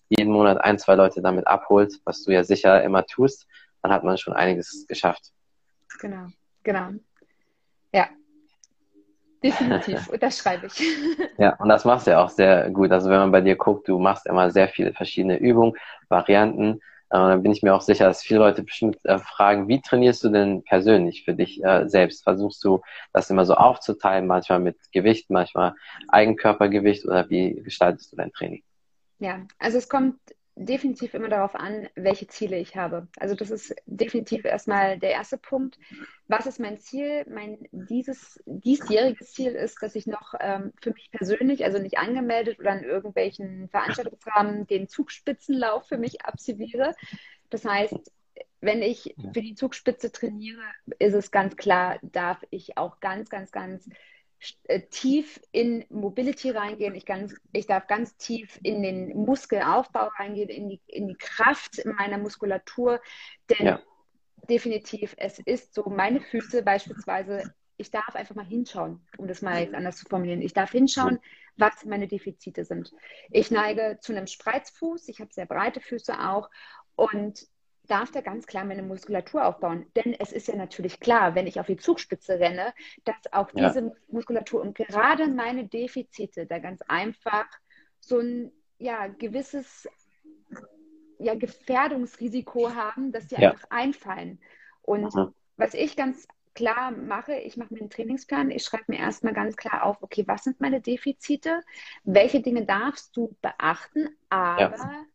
[0.10, 3.48] jeden Monat ein, zwei Leute damit abholt, was du ja sicher immer tust,
[3.86, 5.32] dann hat man schon einiges geschafft.
[6.00, 6.28] Genau,
[6.64, 6.90] genau.
[7.94, 8.10] Ja,
[9.44, 10.10] definitiv.
[10.10, 10.74] Und das schreibe ich.
[11.38, 12.92] Ja, und das machst du ja auch sehr gut.
[12.92, 15.74] Also wenn man bei dir guckt, du machst immer sehr viele verschiedene Übungen,
[16.08, 16.80] Varianten.
[17.10, 20.24] Äh, dann bin ich mir auch sicher, dass viele Leute bestimmt äh, fragen, wie trainierst
[20.24, 22.24] du denn persönlich für dich äh, selbst?
[22.24, 25.74] Versuchst du das immer so aufzuteilen, manchmal mit Gewicht, manchmal
[26.08, 28.64] Eigenkörpergewicht oder wie gestaltest du dein Training?
[29.20, 30.18] Ja, also es kommt
[30.56, 33.08] definitiv immer darauf an, welche Ziele ich habe.
[33.18, 35.78] Also das ist definitiv erstmal der erste Punkt.
[36.28, 37.26] Was ist mein Ziel?
[37.30, 42.60] Mein dieses diesjähriges Ziel ist, dass ich noch ähm, für mich persönlich, also nicht angemeldet
[42.60, 46.96] oder in irgendwelchen Veranstaltungsrahmen, den Zugspitzenlauf für mich absolviere.
[47.50, 48.12] Das heißt,
[48.62, 50.64] wenn ich für die Zugspitze trainiere,
[51.00, 53.90] ist es ganz klar, darf ich auch ganz, ganz, ganz
[54.92, 56.96] tief in Mobility reingehen.
[56.96, 61.84] Ich, ganz, ich darf ganz tief in den Muskelaufbau reingehen, in die, in die Kraft
[61.86, 63.02] meiner Muskulatur.
[63.50, 63.82] Denn ja.
[64.50, 69.62] definitiv, es ist so, meine Füße beispielsweise, ich darf einfach mal hinschauen, um das mal
[69.62, 70.42] jetzt anders zu formulieren.
[70.42, 71.20] Ich darf hinschauen,
[71.58, 72.94] was meine Defizite sind.
[73.32, 76.50] Ich neige zu einem Spreizfuß, ich habe sehr breite Füße auch
[76.96, 77.48] und
[77.86, 79.86] darf da ganz klar meine Muskulatur aufbauen.
[79.96, 83.68] Denn es ist ja natürlich klar, wenn ich auf die Zugspitze renne, dass auch ja.
[83.68, 87.46] diese Muskulatur und gerade meine Defizite da ganz einfach
[88.00, 89.88] so ein ja, gewisses
[91.20, 93.52] ja, Gefährdungsrisiko haben, dass die ja.
[93.52, 94.40] einfach einfallen.
[94.82, 95.34] Und mhm.
[95.58, 99.58] was ich ganz klar mache, ich mache mir einen Trainingsplan, ich schreibe mir erstmal ganz
[99.58, 101.62] klar auf, okay, was sind meine Defizite,
[102.04, 105.06] welche Dinge darfst du beachten, aber ja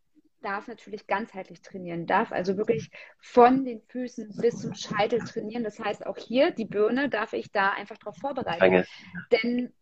[0.41, 5.65] darf natürlich ganzheitlich trainieren, darf also wirklich von den Füßen bis zum Scheitel trainieren.
[5.65, 8.61] Das heißt, auch hier die Birne darf ich da einfach darauf vorbereiten.
[8.61, 8.87] Danke.
[9.31, 9.73] Denn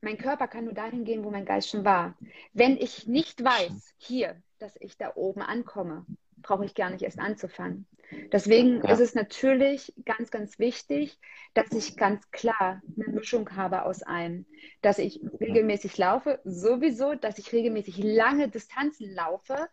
[0.00, 2.16] mein Körper kann nur dahin gehen, wo mein Geist schon war.
[2.52, 6.06] Wenn ich nicht weiß, hier, dass ich da oben ankomme,
[6.42, 7.86] brauche ich gar nicht erst anzufangen.
[8.32, 8.92] Deswegen ja.
[8.92, 11.18] ist es natürlich ganz, ganz wichtig,
[11.54, 14.46] dass ich ganz klar eine Mischung habe aus allem.
[14.82, 19.68] Dass ich regelmäßig laufe, sowieso, dass ich regelmäßig lange Distanzen laufe,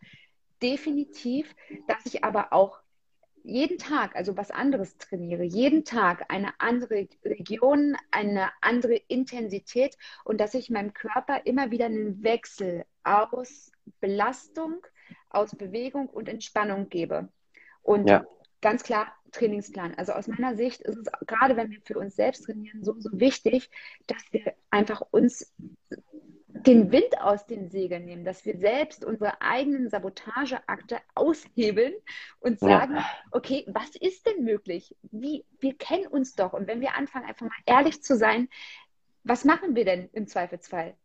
[0.61, 1.55] definitiv,
[1.87, 2.79] dass ich aber auch
[3.43, 10.39] jeden Tag, also was anderes trainiere, jeden Tag eine andere Region, eine andere Intensität und
[10.39, 14.85] dass ich meinem Körper immer wieder einen Wechsel aus Belastung,
[15.29, 17.27] aus Bewegung und Entspannung gebe.
[17.81, 18.25] Und ja.
[18.63, 19.93] Ganz klar Trainingsplan.
[19.95, 23.09] Also aus meiner Sicht ist es gerade, wenn wir für uns selbst trainieren, so, so
[23.13, 23.69] wichtig,
[24.07, 25.53] dass wir einfach uns
[26.47, 31.93] den Wind aus den Segeln nehmen, dass wir selbst unsere eigenen Sabotageakte aushebeln
[32.39, 33.05] und sagen, ja.
[33.31, 34.95] okay, was ist denn möglich?
[35.11, 36.53] Wie, wir kennen uns doch.
[36.53, 38.47] Und wenn wir anfangen, einfach mal ehrlich zu sein,
[39.23, 40.95] was machen wir denn im Zweifelsfall?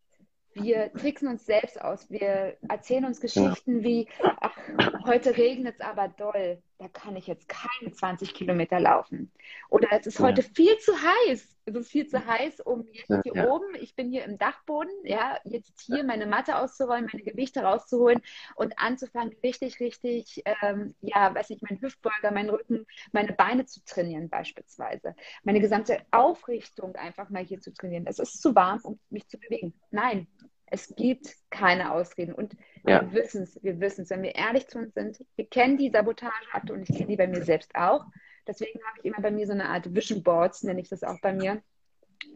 [0.55, 2.11] wir tricksen uns selbst aus.
[2.11, 3.85] Wir erzählen uns Geschichten ja.
[3.85, 4.09] wie,
[4.40, 4.57] ach,
[5.05, 9.33] heute regnet es aber doll, da kann ich jetzt keine 20 Kilometer laufen.
[9.69, 10.27] Oder es ist ja.
[10.27, 11.57] heute viel zu heiß.
[11.64, 14.93] Es ist viel zu heiß, um jetzt ja, hier oben, ich bin hier im Dachboden,
[15.05, 18.23] ja, jetzt hier meine Matte auszuräumen, meine Gewichte rauszuholen
[18.55, 23.85] und anzufangen, richtig, richtig, ähm, ja, weiß nicht, meinen Hüftbeuger, meinen Rücken, meine Beine zu
[23.85, 25.14] trainieren beispielsweise.
[25.43, 28.07] Meine gesamte Aufrichtung einfach mal hier zu trainieren.
[28.07, 29.75] Es ist zu warm, um mich zu bewegen.
[29.91, 30.29] Nein,
[30.71, 32.35] es gibt keine Ausreden.
[32.35, 33.03] Und ja.
[33.03, 35.25] wir wissen es, wir wissen es, wenn wir ehrlich zu uns sind.
[35.37, 38.05] Wir kennen die Sabotageakte und ich kenne die bei mir selbst auch.
[38.47, 41.21] Deswegen habe ich immer bei mir so eine Art Vision Boards, nenne ich das auch
[41.21, 41.62] bei mir,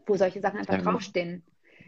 [0.07, 0.83] wo solche Sachen einfach ja.
[0.83, 1.45] draufstehen.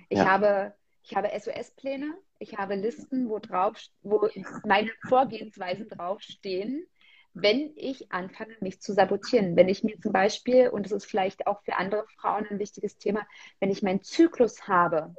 [0.09, 0.27] Ich ja.
[0.27, 4.29] habe, ich habe SOS-Pläne, ich habe Listen, wo drauf, wo
[4.65, 6.87] meine Vorgehensweisen draufstehen,
[7.35, 9.57] wenn ich anfange, mich zu sabotieren.
[9.57, 12.97] Wenn ich mir zum Beispiel, und das ist vielleicht auch für andere Frauen ein wichtiges
[12.97, 13.27] Thema,
[13.61, 15.15] wenn ich meinen Zyklus habe,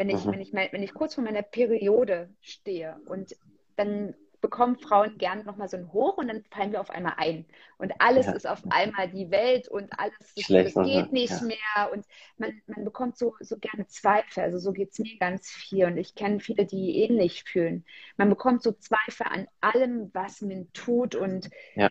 [0.00, 0.32] wenn ich, mhm.
[0.32, 3.36] wenn ich, wenn ich kurz vor meiner Periode stehe und
[3.76, 7.44] dann bekommen Frauen gerne nochmal so ein Hoch und dann fallen wir auf einmal ein.
[7.76, 8.32] Und alles ja.
[8.32, 11.42] ist auf einmal die Welt und alles Schlecht, geht nicht ja.
[11.42, 11.92] mehr.
[11.92, 12.06] Und
[12.38, 14.42] man, man bekommt so, so gerne Zweifel.
[14.42, 15.84] Also so geht es mir ganz viel.
[15.84, 17.84] Und ich kenne viele, die ähnlich fühlen.
[18.16, 21.90] Man bekommt so Zweifel an allem, was man tut und ja.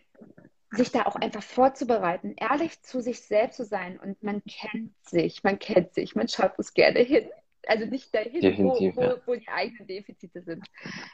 [0.72, 4.00] sich da auch einfach vorzubereiten, ehrlich zu sich selbst zu sein.
[4.00, 7.30] Und man kennt sich, man kennt sich, man schaut es gerne hin
[7.66, 10.66] also nicht dahin, wo, wo, wo, die eigenen Defizite sind.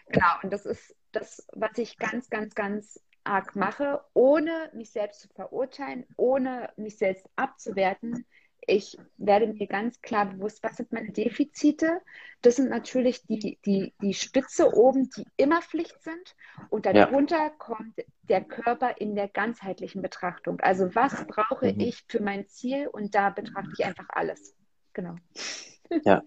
[0.09, 5.21] Genau, und das ist das, was ich ganz, ganz, ganz arg mache, ohne mich selbst
[5.21, 8.25] zu verurteilen, ohne mich selbst abzuwerten.
[8.69, 12.01] Ich werde mir ganz klar bewusst, was sind meine Defizite.
[12.43, 16.35] Das sind natürlich die, die, die Stütze oben, die immer Pflicht sind.
[16.71, 17.51] Und darunter ja.
[17.51, 20.61] kommt der Körper in der ganzheitlichen Betrachtung.
[20.61, 21.81] Also was brauche mhm.
[21.81, 22.89] ich für mein Ziel?
[22.89, 24.57] Und da betrachte ich einfach alles.
[24.93, 25.15] Genau.
[26.05, 26.23] Ja.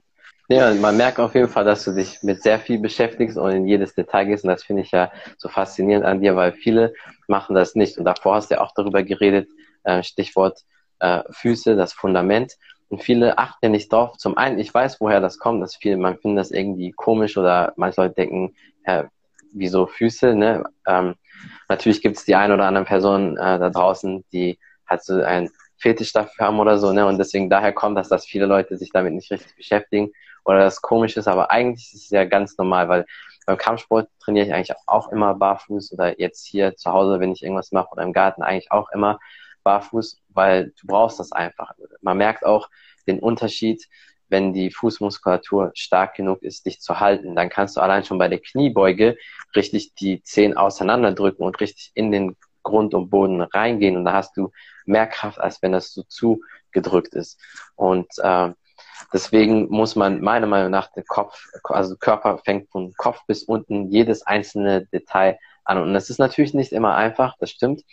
[0.52, 3.68] Ja, man merkt auf jeden Fall, dass du dich mit sehr viel beschäftigst und in
[3.68, 4.44] jedes Detail gehst.
[4.44, 6.94] Und das finde ich ja so faszinierend an dir, weil viele
[7.28, 8.00] machen das nicht.
[8.00, 9.48] Und davor hast du ja auch darüber geredet,
[9.84, 10.62] äh, Stichwort
[11.02, 12.54] äh, Füße, das Fundament.
[12.88, 14.18] Und viele achten ja nicht drauf.
[14.18, 17.74] Zum einen, ich weiß, woher das kommt, dass viele, man findet das irgendwie komisch oder
[17.76, 18.56] manche Leute denken,
[18.88, 19.08] ja,
[19.54, 20.64] wieso Füße, ne?
[20.88, 21.14] Ähm,
[21.68, 24.58] natürlich gibt es die ein oder anderen Personen äh, da draußen, die
[24.88, 27.06] halt so ein Fetisch dafür haben oder so, ne?
[27.06, 30.12] Und deswegen daher kommt das, dass viele Leute sich damit nicht richtig beschäftigen
[30.46, 33.06] oder das komisch ist, aber eigentlich ist es ja ganz normal, weil
[33.46, 37.44] beim Kampfsport trainiere ich eigentlich auch immer barfuß oder jetzt hier zu Hause, wenn ich
[37.44, 39.20] irgendwas mache oder im Garten eigentlich auch immer
[39.64, 41.74] barfuß, weil du brauchst das einfach.
[42.02, 42.70] Man merkt auch
[43.08, 43.88] den Unterschied,
[44.30, 47.36] wenn die Fußmuskulatur stark genug ist, dich zu halten.
[47.36, 49.18] Dann kannst du allein schon bei der Kniebeuge
[49.56, 54.38] richtig die Zehen auseinanderdrücken und richtig in den Grund und Boden reingehen und da hast
[54.38, 54.52] du
[54.86, 57.40] mehr Kraft, als wenn das so zugedrückt ist.
[57.76, 58.52] Und äh,
[59.14, 63.90] deswegen muss man meiner Meinung nach den Kopf, also Körper fängt von Kopf bis unten
[63.90, 65.78] jedes einzelne Detail an.
[65.78, 67.84] Und das ist natürlich nicht immer einfach, das stimmt.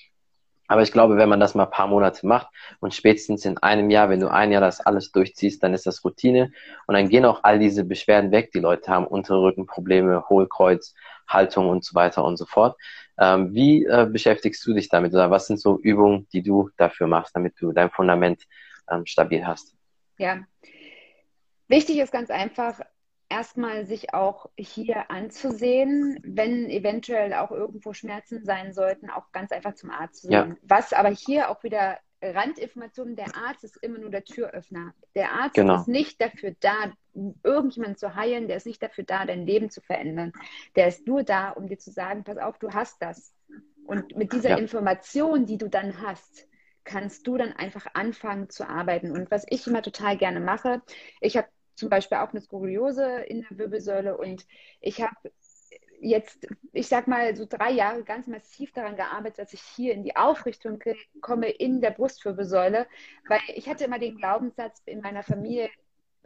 [0.68, 2.48] Aber ich glaube, wenn man das mal ein paar Monate macht
[2.80, 6.04] und spätestens in einem Jahr, wenn du ein Jahr das alles durchziehst, dann ist das
[6.04, 6.50] Routine
[6.86, 10.94] und dann gehen auch all diese Beschwerden weg, die Leute haben, Unterrückenprobleme, Hohlkreuz,
[11.28, 12.76] Haltung und so weiter und so fort.
[13.18, 17.06] Ähm, wie äh, beschäftigst du dich damit oder was sind so Übungen, die du dafür
[17.06, 18.42] machst, damit du dein Fundament
[18.90, 19.74] ähm, stabil hast?
[20.18, 20.40] Ja,
[21.68, 22.80] wichtig ist ganz einfach,
[23.28, 29.74] erstmal sich auch hier anzusehen, wenn eventuell auch irgendwo Schmerzen sein sollten, auch ganz einfach
[29.74, 30.50] zum Arzt zu gehen.
[30.50, 30.56] Ja.
[30.62, 34.94] Was aber hier auch wieder Randinformationen, der Arzt ist immer nur der Türöffner.
[35.14, 35.76] Der Arzt genau.
[35.80, 36.92] ist nicht dafür da,
[37.42, 40.32] irgendjemanden zu heilen, der ist nicht dafür da, dein Leben zu verändern.
[40.76, 43.32] Der ist nur da, um dir zu sagen, pass auf, du hast das.
[43.86, 44.56] Und mit dieser ja.
[44.56, 46.48] Information, die du dann hast,
[46.84, 49.10] kannst du dann einfach anfangen zu arbeiten.
[49.10, 50.82] Und was ich immer total gerne mache,
[51.20, 54.46] ich habe zum Beispiel auch eine Skoliose in der Wirbelsäule und
[54.80, 55.14] ich habe
[56.00, 60.02] jetzt, ich sag mal, so drei Jahre ganz massiv daran gearbeitet, dass ich hier in
[60.02, 60.82] die Aufrichtung
[61.20, 62.86] komme in der Brustwirbelsäule,
[63.28, 65.70] weil ich hatte immer den Glaubenssatz in meiner Familie,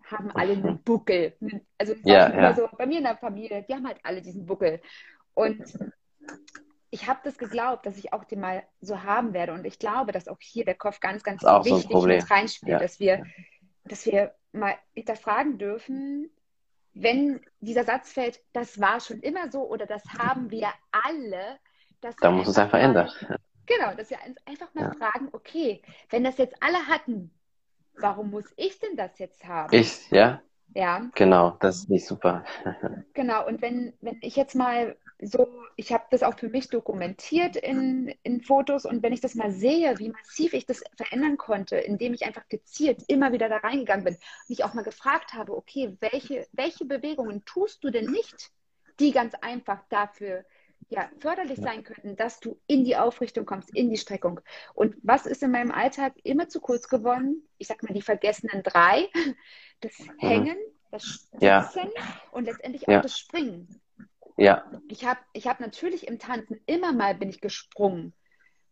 [0.05, 1.35] haben alle einen Buckel.
[1.79, 2.55] Also ja, ja.
[2.55, 4.81] so, bei mir in der Familie, die haben halt alle diesen Buckel.
[5.35, 5.63] Und
[6.91, 9.53] ich habe das geglaubt, dass ich auch den mal so haben werde.
[9.53, 12.79] Und ich glaube, dass auch hier der Kopf ganz, ganz wichtig so mit reinspielt, ja.
[12.79, 13.25] dass wir,
[13.85, 16.31] dass wir mal hinterfragen dürfen,
[16.93, 21.59] wenn dieser Satz fällt, das war schon immer so oder das haben wir alle.
[22.21, 23.11] da muss es einfach ändern.
[23.67, 24.93] Genau, dass wir uns einfach mal ja.
[24.95, 27.31] fragen, okay, wenn das jetzt alle hatten,
[27.97, 29.75] warum muss ich denn das jetzt haben?
[29.75, 30.43] Ich, ja.
[30.75, 31.09] Ja.
[31.15, 32.45] Genau, das ist nicht super.
[33.15, 37.57] genau, und wenn, wenn ich jetzt mal so, ich habe das auch für mich dokumentiert
[37.57, 41.77] in, in Fotos und wenn ich das mal sehe, wie massiv ich das verändern konnte,
[41.77, 44.17] indem ich einfach gezielt immer wieder da reingegangen bin,
[44.49, 48.51] mich auch mal gefragt habe, okay, welche, welche Bewegungen tust du denn nicht,
[48.99, 50.45] die ganz einfach dafür
[50.89, 54.41] ja, förderlich sein könnten, dass du in die Aufrichtung kommst, in die Streckung.
[54.75, 57.49] Und was ist in meinem Alltag immer zu kurz geworden?
[57.59, 59.09] Ich sag mal die vergessenen drei.
[59.83, 60.19] Das mhm.
[60.19, 60.57] Hängen,
[60.91, 61.73] das Stützen ja.
[62.33, 63.01] und letztendlich auch ja.
[63.01, 63.81] das Springen.
[64.37, 64.65] Ja.
[64.89, 68.15] Ich habe ich hab natürlich im Tanzen immer mal bin ich gesprungen.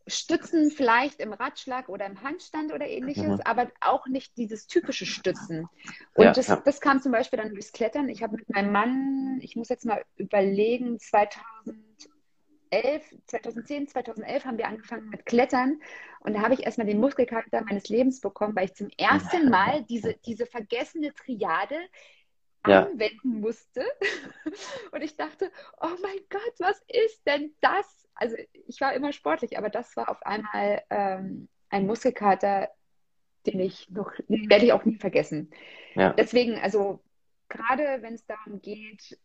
[0.06, 3.40] Stützen vielleicht im Ratschlag oder im Handstand oder ähnliches, mhm.
[3.44, 5.68] aber auch nicht dieses typische Stützen.
[6.14, 6.56] Und ja, das, ja.
[6.64, 8.08] das kam zum Beispiel dann durchs Klettern.
[8.08, 11.76] Ich habe mit meinem Mann, ich muss jetzt mal überlegen, 2011,
[13.26, 15.82] 2010, 2011 haben wir angefangen mit Klettern
[16.20, 19.84] und da habe ich erstmal den Muskelkater meines Lebens bekommen, weil ich zum ersten Mal
[19.84, 21.76] diese, diese vergessene Triade
[22.66, 22.86] ja.
[22.86, 23.84] anwenden musste.
[24.92, 28.08] Und ich dachte, oh mein Gott, was ist denn das?
[28.14, 32.68] Also ich war immer sportlich, aber das war auf einmal ähm, ein Muskelkater,
[33.46, 35.50] den ich noch, den werde ich auch nie vergessen.
[35.94, 36.12] Ja.
[36.12, 37.00] Deswegen, also
[37.48, 39.18] gerade wenn es darum geht,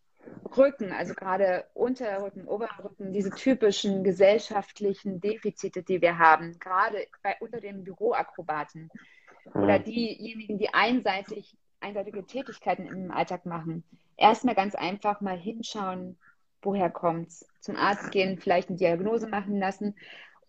[0.56, 7.60] Rücken, also gerade Unterrücken, Oberrücken, diese typischen gesellschaftlichen Defizite, die wir haben, gerade bei unter
[7.60, 8.90] den Büroakrobaten
[9.54, 13.84] oder diejenigen, die einseitig einseitige Tätigkeiten im Alltag machen.
[14.18, 16.18] Erstmal ganz einfach mal hinschauen,
[16.62, 17.48] woher kommt es.
[17.60, 19.96] Zum Arzt gehen, vielleicht eine Diagnose machen lassen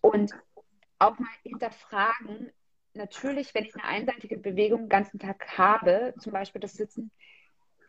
[0.01, 0.33] und
[0.99, 2.51] auch mal hinterfragen,
[2.93, 7.11] natürlich, wenn ich eine einseitige Bewegung den ganzen Tag habe, zum Beispiel das Sitzen,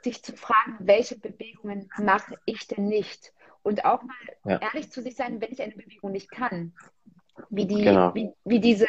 [0.02, 3.32] sich zu fragen, welche Bewegungen mache ich denn nicht?
[3.66, 4.60] und auch mal ja.
[4.60, 6.72] ehrlich zu sich sein, wenn ich eine Bewegung nicht kann.
[7.50, 8.14] Wie die, genau.
[8.14, 8.86] wie, wie, diese,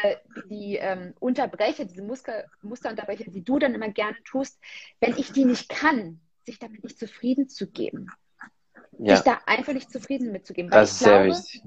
[0.49, 4.59] die ähm, Unterbrecher, diese Muskel, Musterunterbrecher, die du dann immer gerne tust,
[4.99, 8.07] wenn ich die nicht kann, sich damit nicht zufrieden zu geben.
[8.99, 9.15] Ja.
[9.15, 10.71] Sich da einfach nicht zufrieden mitzugeben.
[10.71, 11.61] Das ist glaube, sehr wichtig.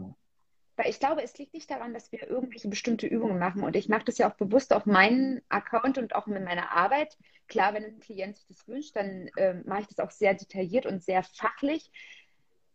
[0.76, 3.62] Weil ich glaube, es liegt nicht daran, dass wir irgendwelche bestimmte Übungen machen.
[3.62, 7.18] Und ich mache das ja auch bewusst auf meinen Account und auch in meiner Arbeit.
[7.48, 10.86] Klar, wenn ein Klient sich das wünscht, dann äh, mache ich das auch sehr detailliert
[10.86, 11.90] und sehr fachlich.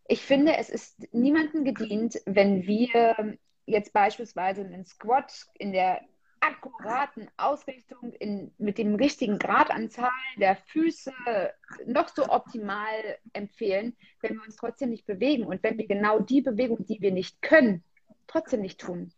[0.07, 6.01] Ich finde, es ist niemandem gedient, wenn wir jetzt beispielsweise einen Squat in der
[6.39, 11.11] akkuraten Ausrichtung in, mit dem richtigen Gradanzahl der Füße
[11.87, 16.41] noch so optimal empfehlen, wenn wir uns trotzdem nicht bewegen und wenn wir genau die
[16.41, 17.83] Bewegung, die wir nicht können,
[18.27, 19.11] trotzdem nicht tun.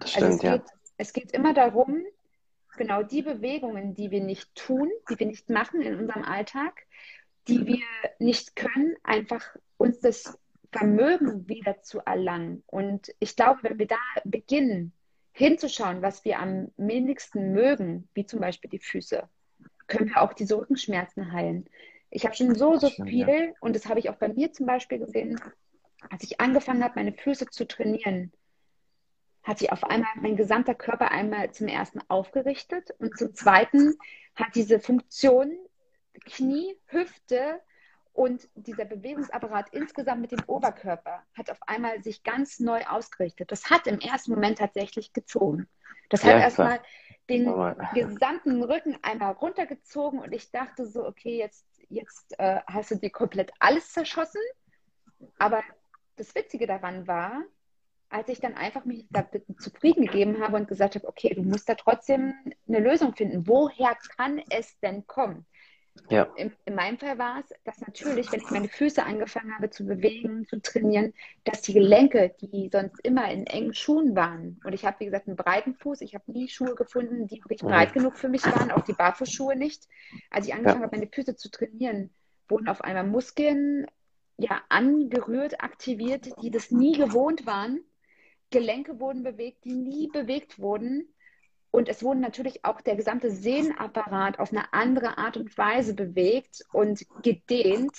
[0.00, 0.56] Das stimmt, also es, ja.
[0.56, 0.66] geht,
[0.98, 2.04] es geht immer darum,
[2.76, 6.86] genau die Bewegungen, die wir nicht tun, die wir nicht machen in unserem Alltag,
[7.48, 7.80] die wir
[8.18, 10.38] nicht können, einfach uns das
[10.70, 12.62] Vermögen wieder zu erlangen.
[12.66, 14.92] Und ich glaube, wenn wir da beginnen,
[15.32, 19.28] hinzuschauen, was wir am wenigsten mögen, wie zum Beispiel die Füße,
[19.86, 21.68] können wir auch diese Rückenschmerzen heilen.
[22.10, 23.52] Ich habe schon so, so viel, ja.
[23.60, 25.40] und das habe ich auch bei mir zum Beispiel gesehen,
[26.10, 28.32] als ich angefangen habe, meine Füße zu trainieren,
[29.42, 33.94] hat sich auf einmal mein gesamter Körper einmal zum ersten aufgerichtet und zum zweiten
[34.34, 35.56] hat diese Funktion
[36.24, 37.60] Knie, Hüfte
[38.18, 43.52] und dieser Bewegungsapparat insgesamt mit dem Oberkörper hat auf einmal sich ganz neu ausgerichtet.
[43.52, 45.68] Das hat im ersten Moment tatsächlich gezogen.
[46.08, 46.80] Das hat ja, erstmal
[47.28, 47.44] den
[47.94, 53.10] gesamten Rücken einmal runtergezogen und ich dachte so, okay, jetzt, jetzt äh, hast du dir
[53.10, 54.42] komplett alles zerschossen.
[55.38, 55.62] Aber
[56.16, 57.44] das Witzige daran war,
[58.08, 59.28] als ich dann einfach mich da
[59.60, 62.34] zufrieden gegeben habe und gesagt habe, okay, du musst da trotzdem
[62.66, 63.46] eine Lösung finden.
[63.46, 65.46] Woher kann es denn kommen?
[66.08, 66.24] Ja.
[66.36, 69.84] In, in, meinem Fall war es, dass natürlich, wenn ich meine Füße angefangen habe zu
[69.84, 71.12] bewegen, zu trainieren,
[71.44, 75.28] dass die Gelenke, die sonst immer in engen Schuhen waren, und ich habe, wie gesagt,
[75.28, 77.68] einen breiten Fuß, ich habe nie Schuhe gefunden, die wirklich mhm.
[77.68, 79.88] breit genug für mich waren, auch die Barfußschuhe nicht.
[80.30, 80.86] Als ich angefangen ja.
[80.86, 82.10] habe, meine Füße zu trainieren,
[82.48, 83.86] wurden auf einmal Muskeln
[84.38, 87.80] ja angerührt, aktiviert, die das nie gewohnt waren.
[88.50, 91.12] Gelenke wurden bewegt, die nie bewegt wurden.
[91.70, 96.64] Und es wurde natürlich auch der gesamte Sehnenapparat auf eine andere Art und Weise bewegt
[96.72, 97.94] und gedehnt,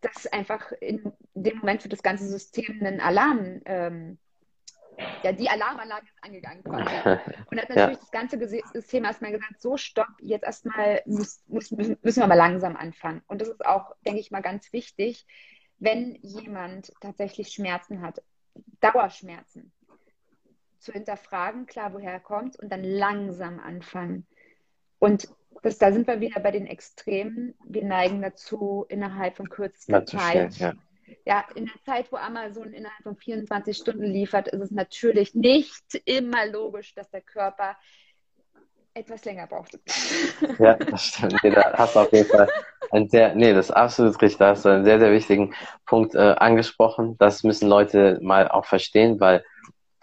[0.00, 4.18] dass einfach in dem Moment für das ganze System einen Alarm, ähm,
[5.22, 6.84] ja, die Alarmanlage ist angegangen quasi.
[7.50, 8.00] Und hat natürlich ja.
[8.00, 8.38] das ganze
[8.72, 13.22] System erstmal gesagt, so stopp, jetzt erstmal muss, muss, müssen wir mal langsam anfangen.
[13.26, 15.26] Und das ist auch, denke ich mal, ganz wichtig,
[15.78, 18.22] wenn jemand tatsächlich Schmerzen hat,
[18.80, 19.72] Dauerschmerzen,
[20.84, 24.26] zu hinterfragen, klar, woher er kommt und dann langsam anfangen.
[24.98, 25.28] Und
[25.62, 27.54] das, da sind wir wieder bei den Extremen.
[27.64, 30.56] Wir neigen dazu, innerhalb von kürzester Zeit.
[30.56, 30.74] Ja.
[31.24, 35.94] ja, in der Zeit, wo Amazon innerhalb von 24 Stunden liefert, ist es natürlich nicht
[36.04, 37.76] immer logisch, dass der Körper
[38.92, 39.78] etwas länger braucht.
[40.58, 41.36] Ja, das stimmt.
[41.42, 42.48] Nee, da hast du auf jeden Fall
[42.92, 44.38] ein sehr, nee, das ist absolut richtig.
[44.38, 47.16] Da hast du einen sehr, sehr wichtigen Punkt äh, angesprochen.
[47.18, 49.44] Das müssen Leute mal auch verstehen, weil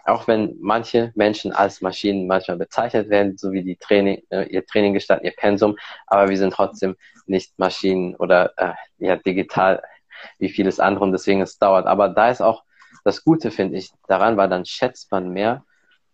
[0.04, 4.64] auch wenn manche Menschen als Maschinen manchmal bezeichnet werden, so wie die Training, äh, ihr
[4.66, 9.82] Training gestalten, ihr Pensum, aber wir sind trotzdem nicht Maschinen oder äh, ja, digital
[10.38, 11.86] wie vieles andere und deswegen es dauert.
[11.86, 12.62] Aber da ist auch
[13.04, 15.64] das Gute, finde ich, daran, weil dann schätzt man mehr,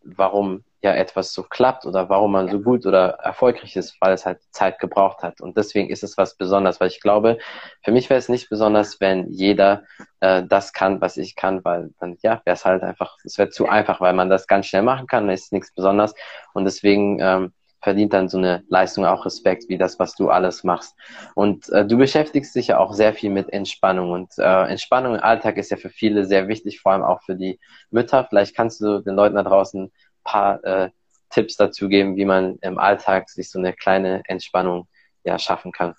[0.02, 4.24] warum ja etwas so klappt oder warum man so gut oder erfolgreich ist, weil es
[4.24, 5.40] halt Zeit gebraucht hat.
[5.40, 7.38] Und deswegen ist es was Besonderes, weil ich glaube,
[7.82, 9.82] für mich wäre es nicht besonders, wenn jeder
[10.20, 13.50] äh, das kann, was ich kann, weil dann ja, wäre es halt einfach, es wäre
[13.50, 16.14] zu einfach, weil man das ganz schnell machen kann, dann ist nichts Besonderes.
[16.54, 20.64] Und deswegen ähm, verdient dann so eine Leistung auch Respekt, wie das, was du alles
[20.64, 20.96] machst.
[21.34, 24.10] Und äh, du beschäftigst dich ja auch sehr viel mit Entspannung.
[24.10, 27.36] Und äh, Entspannung im Alltag ist ja für viele sehr wichtig, vor allem auch für
[27.36, 27.60] die
[27.90, 28.26] Mütter.
[28.28, 29.92] Vielleicht kannst du den Leuten da draußen
[30.24, 30.90] paar äh,
[31.30, 34.88] Tipps dazu geben, wie man im Alltag sich so eine kleine Entspannung
[35.24, 35.94] ja, schaffen kann?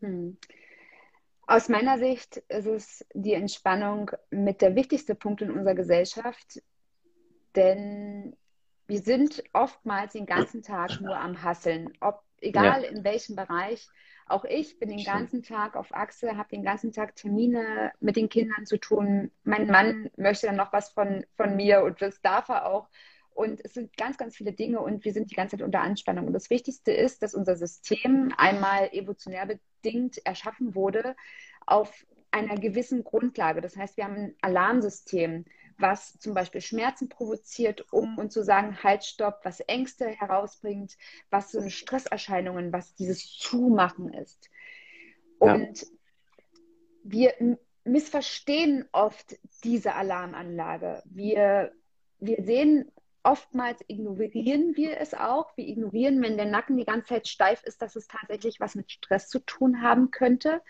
[0.00, 0.36] Hm.
[1.46, 6.62] Aus meiner Sicht ist es die Entspannung mit der wichtigste Punkt in unserer Gesellschaft,
[7.56, 8.36] denn
[8.92, 12.90] wir sind oftmals den ganzen Tag nur am Hasseln, ob egal ja.
[12.90, 13.88] in welchem Bereich.
[14.26, 18.28] Auch ich bin den ganzen Tag auf Achse, habe den ganzen Tag Termine mit den
[18.28, 19.30] Kindern zu tun.
[19.44, 22.90] Mein Mann möchte dann noch was von, von mir und das darf er auch.
[23.30, 26.26] Und es sind ganz, ganz viele Dinge und wir sind die ganze Zeit unter Anspannung.
[26.26, 31.16] Und das Wichtigste ist, dass unser System einmal evolutionär bedingt erschaffen wurde
[31.64, 33.62] auf einer gewissen Grundlage.
[33.62, 35.46] Das heißt, wir haben ein Alarmsystem,
[35.82, 40.96] was zum Beispiel Schmerzen provoziert, um uns zu sagen, halt, stopp, was Ängste herausbringt,
[41.30, 44.48] was so eine Stresserscheinungen, was dieses Zumachen ist.
[45.38, 45.88] Und ja.
[47.02, 51.02] wir missverstehen oft diese Alarmanlage.
[51.04, 51.72] Wir,
[52.18, 52.90] wir sehen
[53.24, 55.56] oftmals ignorieren wir es auch.
[55.56, 58.90] Wir ignorieren, wenn der Nacken die ganze Zeit steif ist, dass es tatsächlich was mit
[58.90, 60.62] Stress zu tun haben könnte.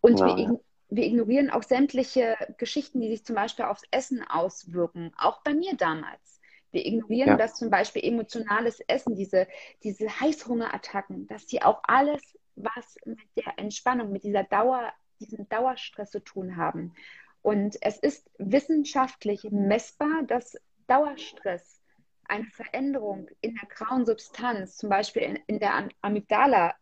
[0.00, 0.36] Und ja.
[0.36, 5.12] wir, wir ignorieren auch sämtliche Geschichten, die sich zum Beispiel aufs Essen auswirken.
[5.16, 6.40] Auch bei mir damals.
[6.70, 7.36] Wir ignorieren, ja.
[7.36, 9.48] dass zum Beispiel emotionales Essen, diese,
[9.82, 12.20] diese Heißhungerattacken, dass die auch alles
[12.56, 16.94] was mit der Entspannung, mit dieser Dauer, diesem Dauerstress zu tun haben.
[17.42, 20.56] Und es ist wissenschaftlich messbar, dass
[20.86, 21.80] Dauerstress
[22.24, 26.74] eine Veränderung in der grauen Substanz, zum Beispiel in, in der Amygdala,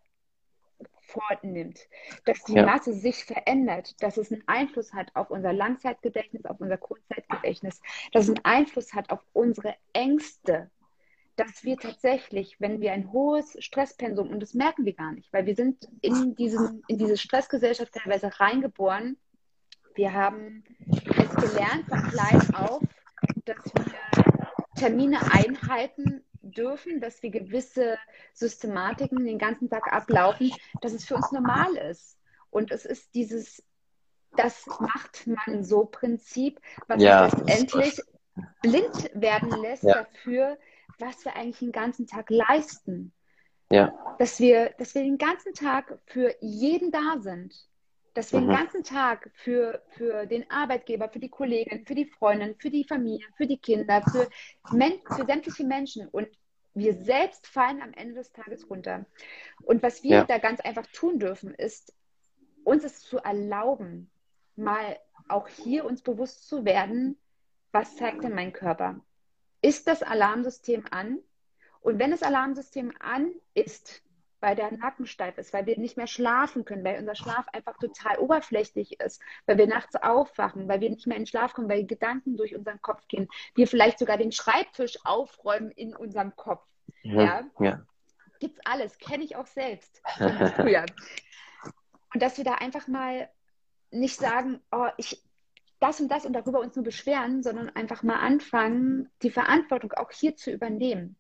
[1.01, 1.81] fortnimmt,
[2.25, 2.67] dass die ja.
[2.67, 7.81] Masse sich verändert, dass es einen Einfluss hat auf unser Langzeitgedächtnis, auf unser Kurzzeitgedächtnis,
[8.13, 10.71] dass es einen Einfluss hat auf unsere Ängste,
[11.37, 15.47] dass wir tatsächlich, wenn wir ein hohes Stresspensum, und das merken wir gar nicht, weil
[15.47, 19.17] wir sind in, diesem, in diese Stressgesellschaft teilweise reingeboren,
[19.95, 22.83] wir haben es gelernt von klein auf,
[23.45, 23.85] dass wir
[24.77, 26.25] Termine einhalten
[26.55, 27.99] dürfen, dass wir gewisse
[28.33, 32.19] Systematiken den ganzen Tag ablaufen, dass es für uns normal ist.
[32.51, 33.63] Und es ist dieses,
[34.37, 38.01] das macht man so Prinzip, was ja, uns letztendlich
[38.63, 40.05] blind werden lässt ja.
[40.05, 40.59] dafür,
[40.99, 43.13] was wir eigentlich den ganzen Tag leisten.
[43.71, 44.17] Ja.
[44.19, 47.55] Dass wir, dass wir den ganzen Tag für jeden da sind
[48.15, 48.49] dass wir mhm.
[48.49, 52.85] den ganzen Tag für, für den Arbeitgeber, für die Kollegin, für die Freundin, für die
[52.85, 54.29] Familie, für die Kinder, für,
[54.73, 56.29] Men für sämtliche Menschen und
[56.75, 59.07] wir selbst fallen am Ende des Tages runter.
[59.63, 60.25] Und was wir ja.
[60.25, 61.95] da ganz einfach tun dürfen, ist,
[62.65, 64.11] uns es zu erlauben,
[64.57, 64.99] mal
[65.29, 67.19] auch hier uns bewusst zu werden,
[67.73, 69.01] was zeigt denn mein Körper?
[69.63, 71.19] Ist das Alarmsystem an?
[71.81, 74.04] Und wenn das Alarmsystem an ist,
[74.45, 77.79] weil der Nacken steif ist, weil wir nicht mehr schlafen können, weil unser Schlaf einfach
[77.79, 81.71] total oberflächlich ist, weil wir nachts aufwachen, weil wir nicht mehr in den Schlaf kommen,
[81.71, 86.63] weil Gedanken durch unseren Kopf gehen, wir vielleicht sogar den Schreibtisch aufräumen in unserem Kopf.
[87.01, 87.49] Ja, ja.
[87.59, 87.87] ja.
[88.39, 90.03] Gibt's alles, kenne ich auch selbst
[90.57, 90.85] früher.
[92.13, 93.31] Und dass wir da einfach mal
[93.91, 95.23] nicht sagen, oh, ich
[95.81, 100.11] das und das und darüber uns nur beschweren, sondern einfach mal anfangen, die Verantwortung auch
[100.11, 101.17] hier zu übernehmen.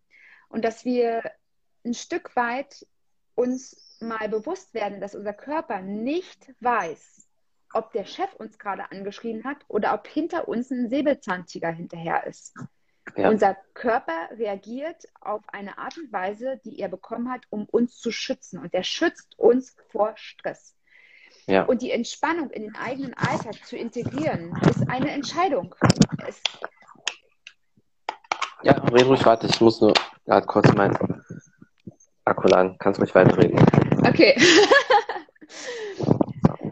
[0.48, 1.22] Und dass wir
[1.86, 2.86] ein Stück weit
[3.34, 7.28] uns mal bewusst werden, dass unser Körper nicht weiß,
[7.72, 12.54] ob der Chef uns gerade angeschrien hat oder ob hinter uns ein Säbelzahntiger hinterher ist.
[13.16, 13.28] Ja.
[13.28, 18.10] Unser Körper reagiert auf eine Art und Weise, die er bekommen hat, um uns zu
[18.10, 18.58] schützen.
[18.58, 20.74] Und er schützt uns vor Stress.
[21.46, 21.64] Ja.
[21.64, 25.74] Und die Entspannung in den eigenen Alltag zu integrieren, ist eine Entscheidung.
[26.26, 26.40] Es
[28.62, 29.46] ja, red ruhig weiter.
[29.46, 29.92] Ich muss nur
[30.24, 31.13] gerade kurz meinen
[32.24, 32.76] Akku laden.
[32.78, 33.58] Kannst ruhig weiterreden.
[34.06, 34.34] Okay.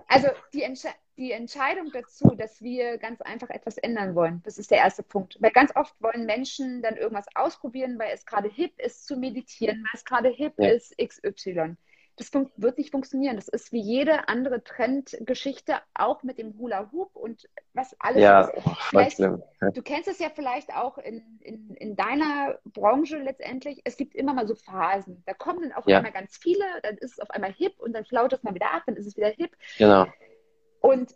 [0.08, 4.70] also die, Entsche die Entscheidung dazu, dass wir ganz einfach etwas ändern wollen, das ist
[4.70, 5.36] der erste Punkt.
[5.40, 9.82] Weil ganz oft wollen Menschen dann irgendwas ausprobieren, weil es gerade hip ist zu meditieren,
[9.82, 10.70] weil es gerade hip ja.
[10.70, 11.76] ist XY
[12.16, 13.36] das wird nicht funktionieren.
[13.36, 18.40] Das ist wie jede andere Trendgeschichte, auch mit dem Hula Hoop und was alles ja,
[18.40, 19.18] ist.
[19.18, 23.80] Du kennst es ja vielleicht auch in, in, in deiner Branche letztendlich.
[23.84, 25.22] Es gibt immer mal so Phasen.
[25.26, 25.98] Da kommen dann auf ja.
[25.98, 28.72] einmal ganz viele, dann ist es auf einmal hip und dann flaut es mal wieder
[28.72, 29.56] ab, dann ist es wieder hip.
[29.78, 30.06] Genau.
[30.80, 31.14] Und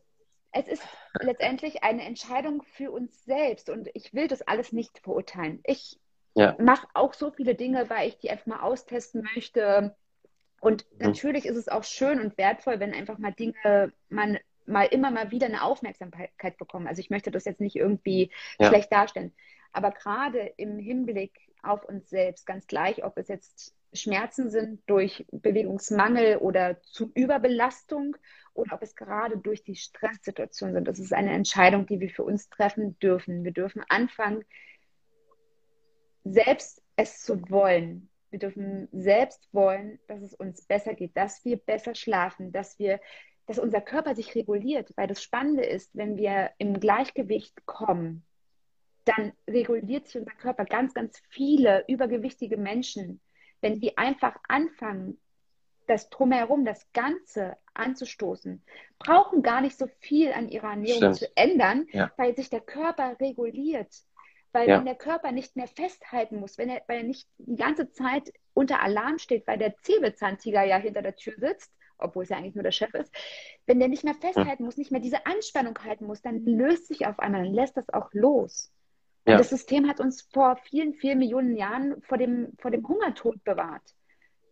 [0.53, 0.83] es ist
[1.21, 5.61] letztendlich eine Entscheidung für uns selbst und ich will das alles nicht verurteilen.
[5.65, 6.01] Ich
[6.35, 6.57] ja.
[6.59, 9.95] mache auch so viele Dinge, weil ich die einfach mal austesten möchte
[10.61, 11.07] und mhm.
[11.07, 15.31] natürlich ist es auch schön und wertvoll, wenn einfach mal Dinge, man mal immer mal
[15.31, 16.89] wieder eine Aufmerksamkeit bekommen.
[16.89, 18.69] Also ich möchte das jetzt nicht irgendwie ja.
[18.69, 19.33] schlecht darstellen.
[19.73, 25.27] Aber gerade im Hinblick auf uns selbst, ganz gleich, ob es jetzt Schmerzen sind durch
[25.31, 28.17] Bewegungsmangel oder zu Überbelastung
[28.55, 30.89] oder ob es gerade durch die Stresssituation sind.
[30.89, 33.45] Das ist eine Entscheidung, die wir für uns treffen dürfen.
[33.45, 34.45] Wir dürfen anfangen,
[36.25, 38.09] selbst es zu wollen.
[38.37, 43.01] Wir dürfen selbst wollen, dass es uns besser geht, dass wir besser schlafen, dass wir,
[43.47, 48.27] dass unser Körper sich reguliert, weil das Spannende ist, wenn wir im Gleichgewicht kommen,
[49.07, 50.67] dann reguliert sich unser Körper.
[50.67, 53.23] Ganz, ganz viele übergewichtige Menschen,
[53.63, 55.17] wenn die einfach anfangen,
[55.87, 58.63] das drumherum, das Ganze anzustoßen,
[58.99, 61.17] brauchen gar nicht so viel an ihrer Ernährung Stimmt.
[61.17, 62.13] zu ändern, ja.
[62.19, 63.95] weil sich der Körper reguliert.
[64.57, 64.79] Weil ja.
[64.79, 68.33] wenn der Körper nicht mehr festhalten muss, wenn er, weil er nicht die ganze Zeit
[68.55, 72.55] unter Alarm steht, weil der Säbelzahntiger ja hinter der Tür sitzt, obwohl es ja eigentlich
[72.55, 73.15] nur der Chef ist,
[73.67, 77.07] wenn der nicht mehr festhalten muss, nicht mehr diese Anspannung halten muss, dann löst sich
[77.07, 78.73] auf einmal, dann lässt das auch los.
[79.27, 79.35] Ja.
[79.35, 83.45] Und das System hat uns vor vielen, vielen Millionen Jahren vor dem, vor dem Hungertod
[83.45, 83.95] bewahrt.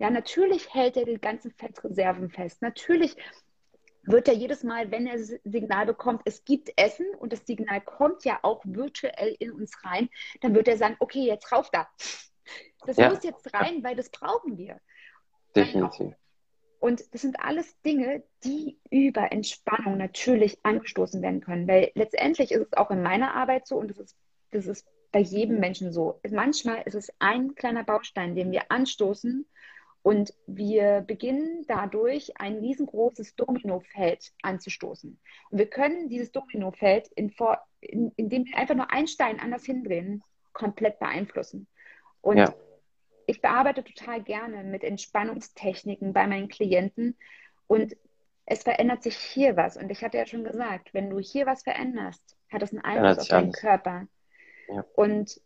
[0.00, 2.60] Ja, natürlich hält er die ganzen Fettreserven fest.
[2.60, 3.16] Natürlich
[4.06, 8.24] wird er jedes Mal, wenn er Signal bekommt, es gibt Essen und das Signal kommt
[8.24, 10.08] ja auch virtuell in uns rein,
[10.40, 11.88] dann wird er sagen, okay, jetzt rauf da.
[12.86, 13.08] Das ja.
[13.08, 14.80] muss jetzt rein, weil das brauchen wir.
[15.56, 16.14] Definitiv.
[16.80, 21.66] Und das sind alles Dinge, die über Entspannung natürlich angestoßen werden können.
[21.66, 24.16] Weil letztendlich ist es auch in meiner Arbeit so und das ist,
[24.50, 26.20] das ist bei jedem Menschen so.
[26.30, 29.46] Manchmal ist es ein kleiner Baustein, den wir anstoßen
[30.04, 35.18] und wir beginnen dadurch ein riesengroßes Dominofeld anzustoßen.
[35.48, 37.32] Und wir können dieses Dominofeld, in,
[37.80, 41.68] in, indem wir einfach nur einen Stein anders hindrehen, komplett beeinflussen.
[42.20, 42.54] Und ja.
[43.24, 47.16] ich bearbeite total gerne mit Entspannungstechniken bei meinen Klienten.
[47.66, 47.96] Und
[48.44, 49.78] es verändert sich hier was.
[49.78, 53.20] Und ich hatte ja schon gesagt, wenn du hier was veränderst, hat das einen Einfluss
[53.20, 54.06] auf deinen Körper.
[54.68, 54.84] Ja.
[54.96, 55.40] Und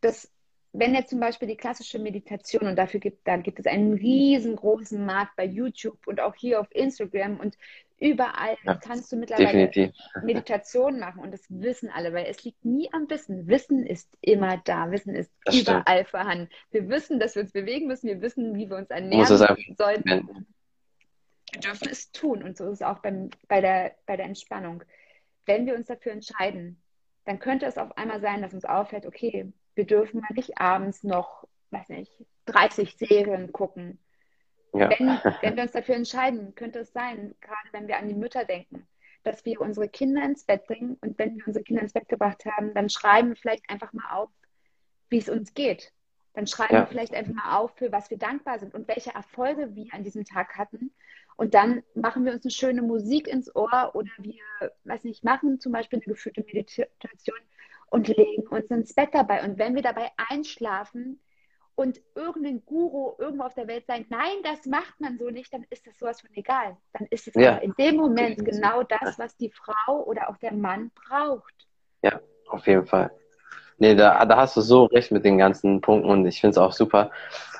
[0.00, 0.33] das
[0.76, 5.06] wenn jetzt zum Beispiel die klassische Meditation, und dafür gibt, da gibt es einen riesengroßen
[5.06, 7.56] Markt bei YouTube und auch hier auf Instagram und
[8.00, 9.92] überall ja, kannst du mittlerweile definitiv.
[10.24, 13.46] Meditation machen und das wissen alle, weil es liegt nie am Wissen.
[13.46, 16.08] Wissen ist immer da, Wissen ist das überall stimmt.
[16.08, 16.48] vorhanden.
[16.72, 19.26] Wir wissen, dass wir uns bewegen müssen, wir wissen, wie wir uns ernähren
[19.78, 20.46] sollten.
[21.52, 24.82] Wir dürfen es tun und so ist es auch beim, bei, der, bei der Entspannung.
[25.46, 26.82] Wenn wir uns dafür entscheiden,
[27.26, 31.02] dann könnte es auf einmal sein, dass uns auffällt, okay, wir dürfen mal nicht abends
[31.02, 32.12] noch, weiß nicht,
[32.46, 33.98] 30 Serien gucken.
[34.72, 34.90] Ja.
[34.90, 38.44] Wenn, wenn wir uns dafür entscheiden, könnte es sein, gerade wenn wir an die Mütter
[38.44, 38.86] denken,
[39.22, 42.44] dass wir unsere Kinder ins Bett bringen und wenn wir unsere Kinder ins Bett gebracht
[42.44, 44.30] haben, dann schreiben wir vielleicht einfach mal auf,
[45.08, 45.92] wie es uns geht.
[46.34, 46.80] Dann schreiben ja.
[46.80, 50.02] wir vielleicht einfach mal auf, für was wir dankbar sind und welche Erfolge wir an
[50.02, 50.92] diesem Tag hatten.
[51.36, 55.58] Und dann machen wir uns eine schöne Musik ins Ohr oder wir, weiß nicht, machen
[55.58, 57.36] zum Beispiel eine geführte Meditation
[57.90, 59.44] und legen uns ins Bett dabei.
[59.44, 61.20] Und wenn wir dabei einschlafen
[61.74, 65.66] und irgendein Guru irgendwo auf der Welt sagt, nein, das macht man so nicht, dann
[65.70, 66.76] ist das sowas von egal.
[66.92, 67.56] Dann ist es ja.
[67.56, 71.66] in dem Moment genau das, was die Frau oder auch der Mann braucht.
[72.02, 73.10] Ja, auf jeden Fall.
[73.78, 76.58] Nee, da, da hast du so recht mit den ganzen Punkten und ich finde es
[76.58, 77.10] auch super,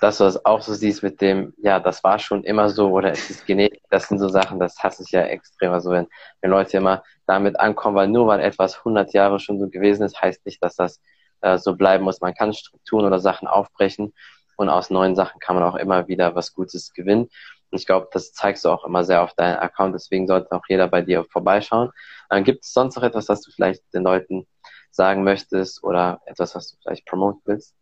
[0.01, 3.11] dass du das auch so siehst mit dem, ja, das war schon immer so oder
[3.11, 5.73] es ist Genetik, das sind so Sachen, das hasse ich ja extrem.
[5.73, 6.07] Also wenn,
[6.41, 10.21] wenn Leute immer damit ankommen, weil nur weil etwas 100 Jahre schon so gewesen ist,
[10.23, 11.01] heißt nicht, dass das
[11.41, 12.21] äh, so bleiben muss.
[12.21, 14.13] Man kann Strukturen oder Sachen aufbrechen
[14.57, 17.29] und aus neuen Sachen kann man auch immer wieder was Gutes gewinnen.
[17.71, 20.63] Und ich glaube, das zeigst du auch immer sehr auf deinem Account, deswegen sollte auch
[20.69, 21.91] jeder bei dir vorbeischauen.
[22.31, 24.47] Äh, Gibt es sonst noch etwas, was du vielleicht den Leuten
[24.95, 27.75] sagen möchtest oder etwas, was du vielleicht promoten willst?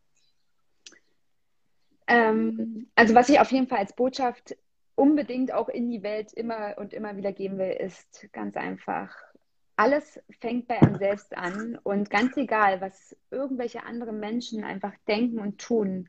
[2.07, 4.57] Ähm, also was ich auf jeden Fall als Botschaft
[4.95, 9.15] unbedingt auch in die Welt immer und immer wieder geben will, ist ganz einfach,
[9.77, 15.39] alles fängt bei einem selbst an und ganz egal, was irgendwelche anderen Menschen einfach denken
[15.39, 16.09] und tun,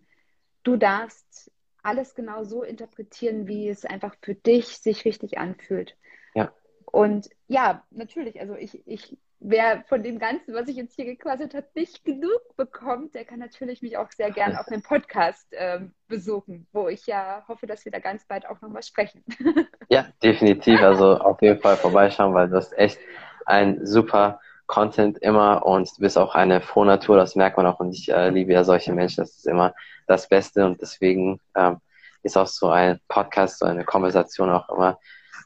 [0.64, 1.52] du darfst
[1.82, 5.98] alles genau so interpretieren, wie es einfach für dich sich richtig anfühlt.
[6.34, 6.54] Ja.
[6.86, 11.54] Und ja, natürlich, also ich, ich wer von dem Ganzen, was ich jetzt hier gequasselt
[11.54, 15.94] habe, nicht genug bekommt, der kann natürlich mich auch sehr gerne auf einem Podcast ähm,
[16.08, 19.24] besuchen, wo ich ja hoffe, dass wir da ganz bald auch nochmal sprechen.
[19.90, 20.82] ja, definitiv.
[20.82, 23.00] Also auf jeden Fall vorbeischauen, weil du hast echt
[23.46, 27.80] ein super Content immer und du bist auch eine frohe Natur, das merkt man auch
[27.80, 29.76] und ich äh, liebe ja solche Menschen, das ist immer
[30.08, 31.82] das Beste und deswegen ähm,
[32.24, 35.00] ist auch so ein Podcast, so eine Konversation auch immer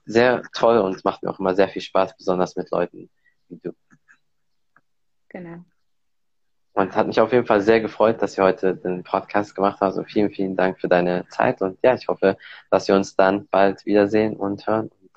[0.06, 3.10] sehr toll und macht mir auch immer sehr viel Spaß, besonders mit Leuten
[3.50, 3.74] wie du.
[5.30, 5.64] Genau.
[6.74, 9.84] Und hat mich auf jeden Fall sehr gefreut, dass ihr heute den Podcast gemacht habt.
[9.84, 11.62] Also vielen, vielen Dank für deine Zeit.
[11.62, 12.38] Und ja, ich hoffe,
[12.70, 14.92] dass wir uns dann bald wiedersehen und hören.
[15.02, 15.12] Und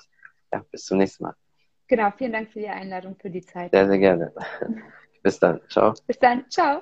[0.51, 1.35] ja, bis zum nächsten Mal.
[1.87, 3.71] Genau, vielen Dank für die Einladung, für die Zeit.
[3.71, 4.33] Sehr, sehr gerne.
[5.23, 5.61] bis dann.
[5.69, 5.93] Ciao.
[6.07, 6.49] Bis dann.
[6.49, 6.81] Ciao.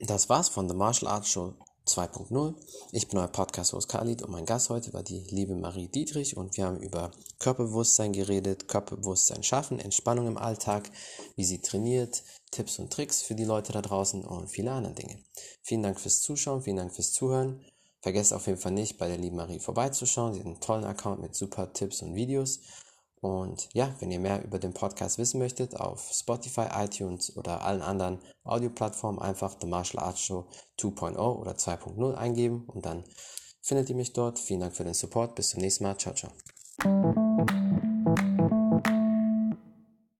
[0.00, 1.54] Das war's von The Martial Arts Show
[1.86, 2.54] 2.0.
[2.92, 6.56] Ich bin euer Podcast-Host Khalid und mein Gast heute war die liebe Marie Dietrich und
[6.56, 10.90] wir haben über Körperbewusstsein geredet, Körperbewusstsein schaffen, Entspannung im Alltag,
[11.36, 15.22] wie sie trainiert, Tipps und Tricks für die Leute da draußen und viele andere Dinge.
[15.62, 17.64] Vielen Dank fürs Zuschauen, vielen Dank fürs Zuhören.
[18.02, 20.34] Vergesst auf jeden Fall nicht, bei der lieben Marie vorbeizuschauen.
[20.34, 22.60] Sie hat einen tollen Account mit super Tipps und Videos.
[23.20, 27.82] Und ja, wenn ihr mehr über den Podcast wissen möchtet, auf Spotify, iTunes oder allen
[27.82, 30.46] anderen Audioplattformen einfach The Martial Arts Show
[30.78, 33.04] 2.0 oder 2.0 eingeben und dann
[33.60, 34.38] findet ihr mich dort.
[34.38, 35.34] Vielen Dank für den Support.
[35.34, 35.98] Bis zum nächsten Mal.
[35.98, 36.30] Ciao, ciao.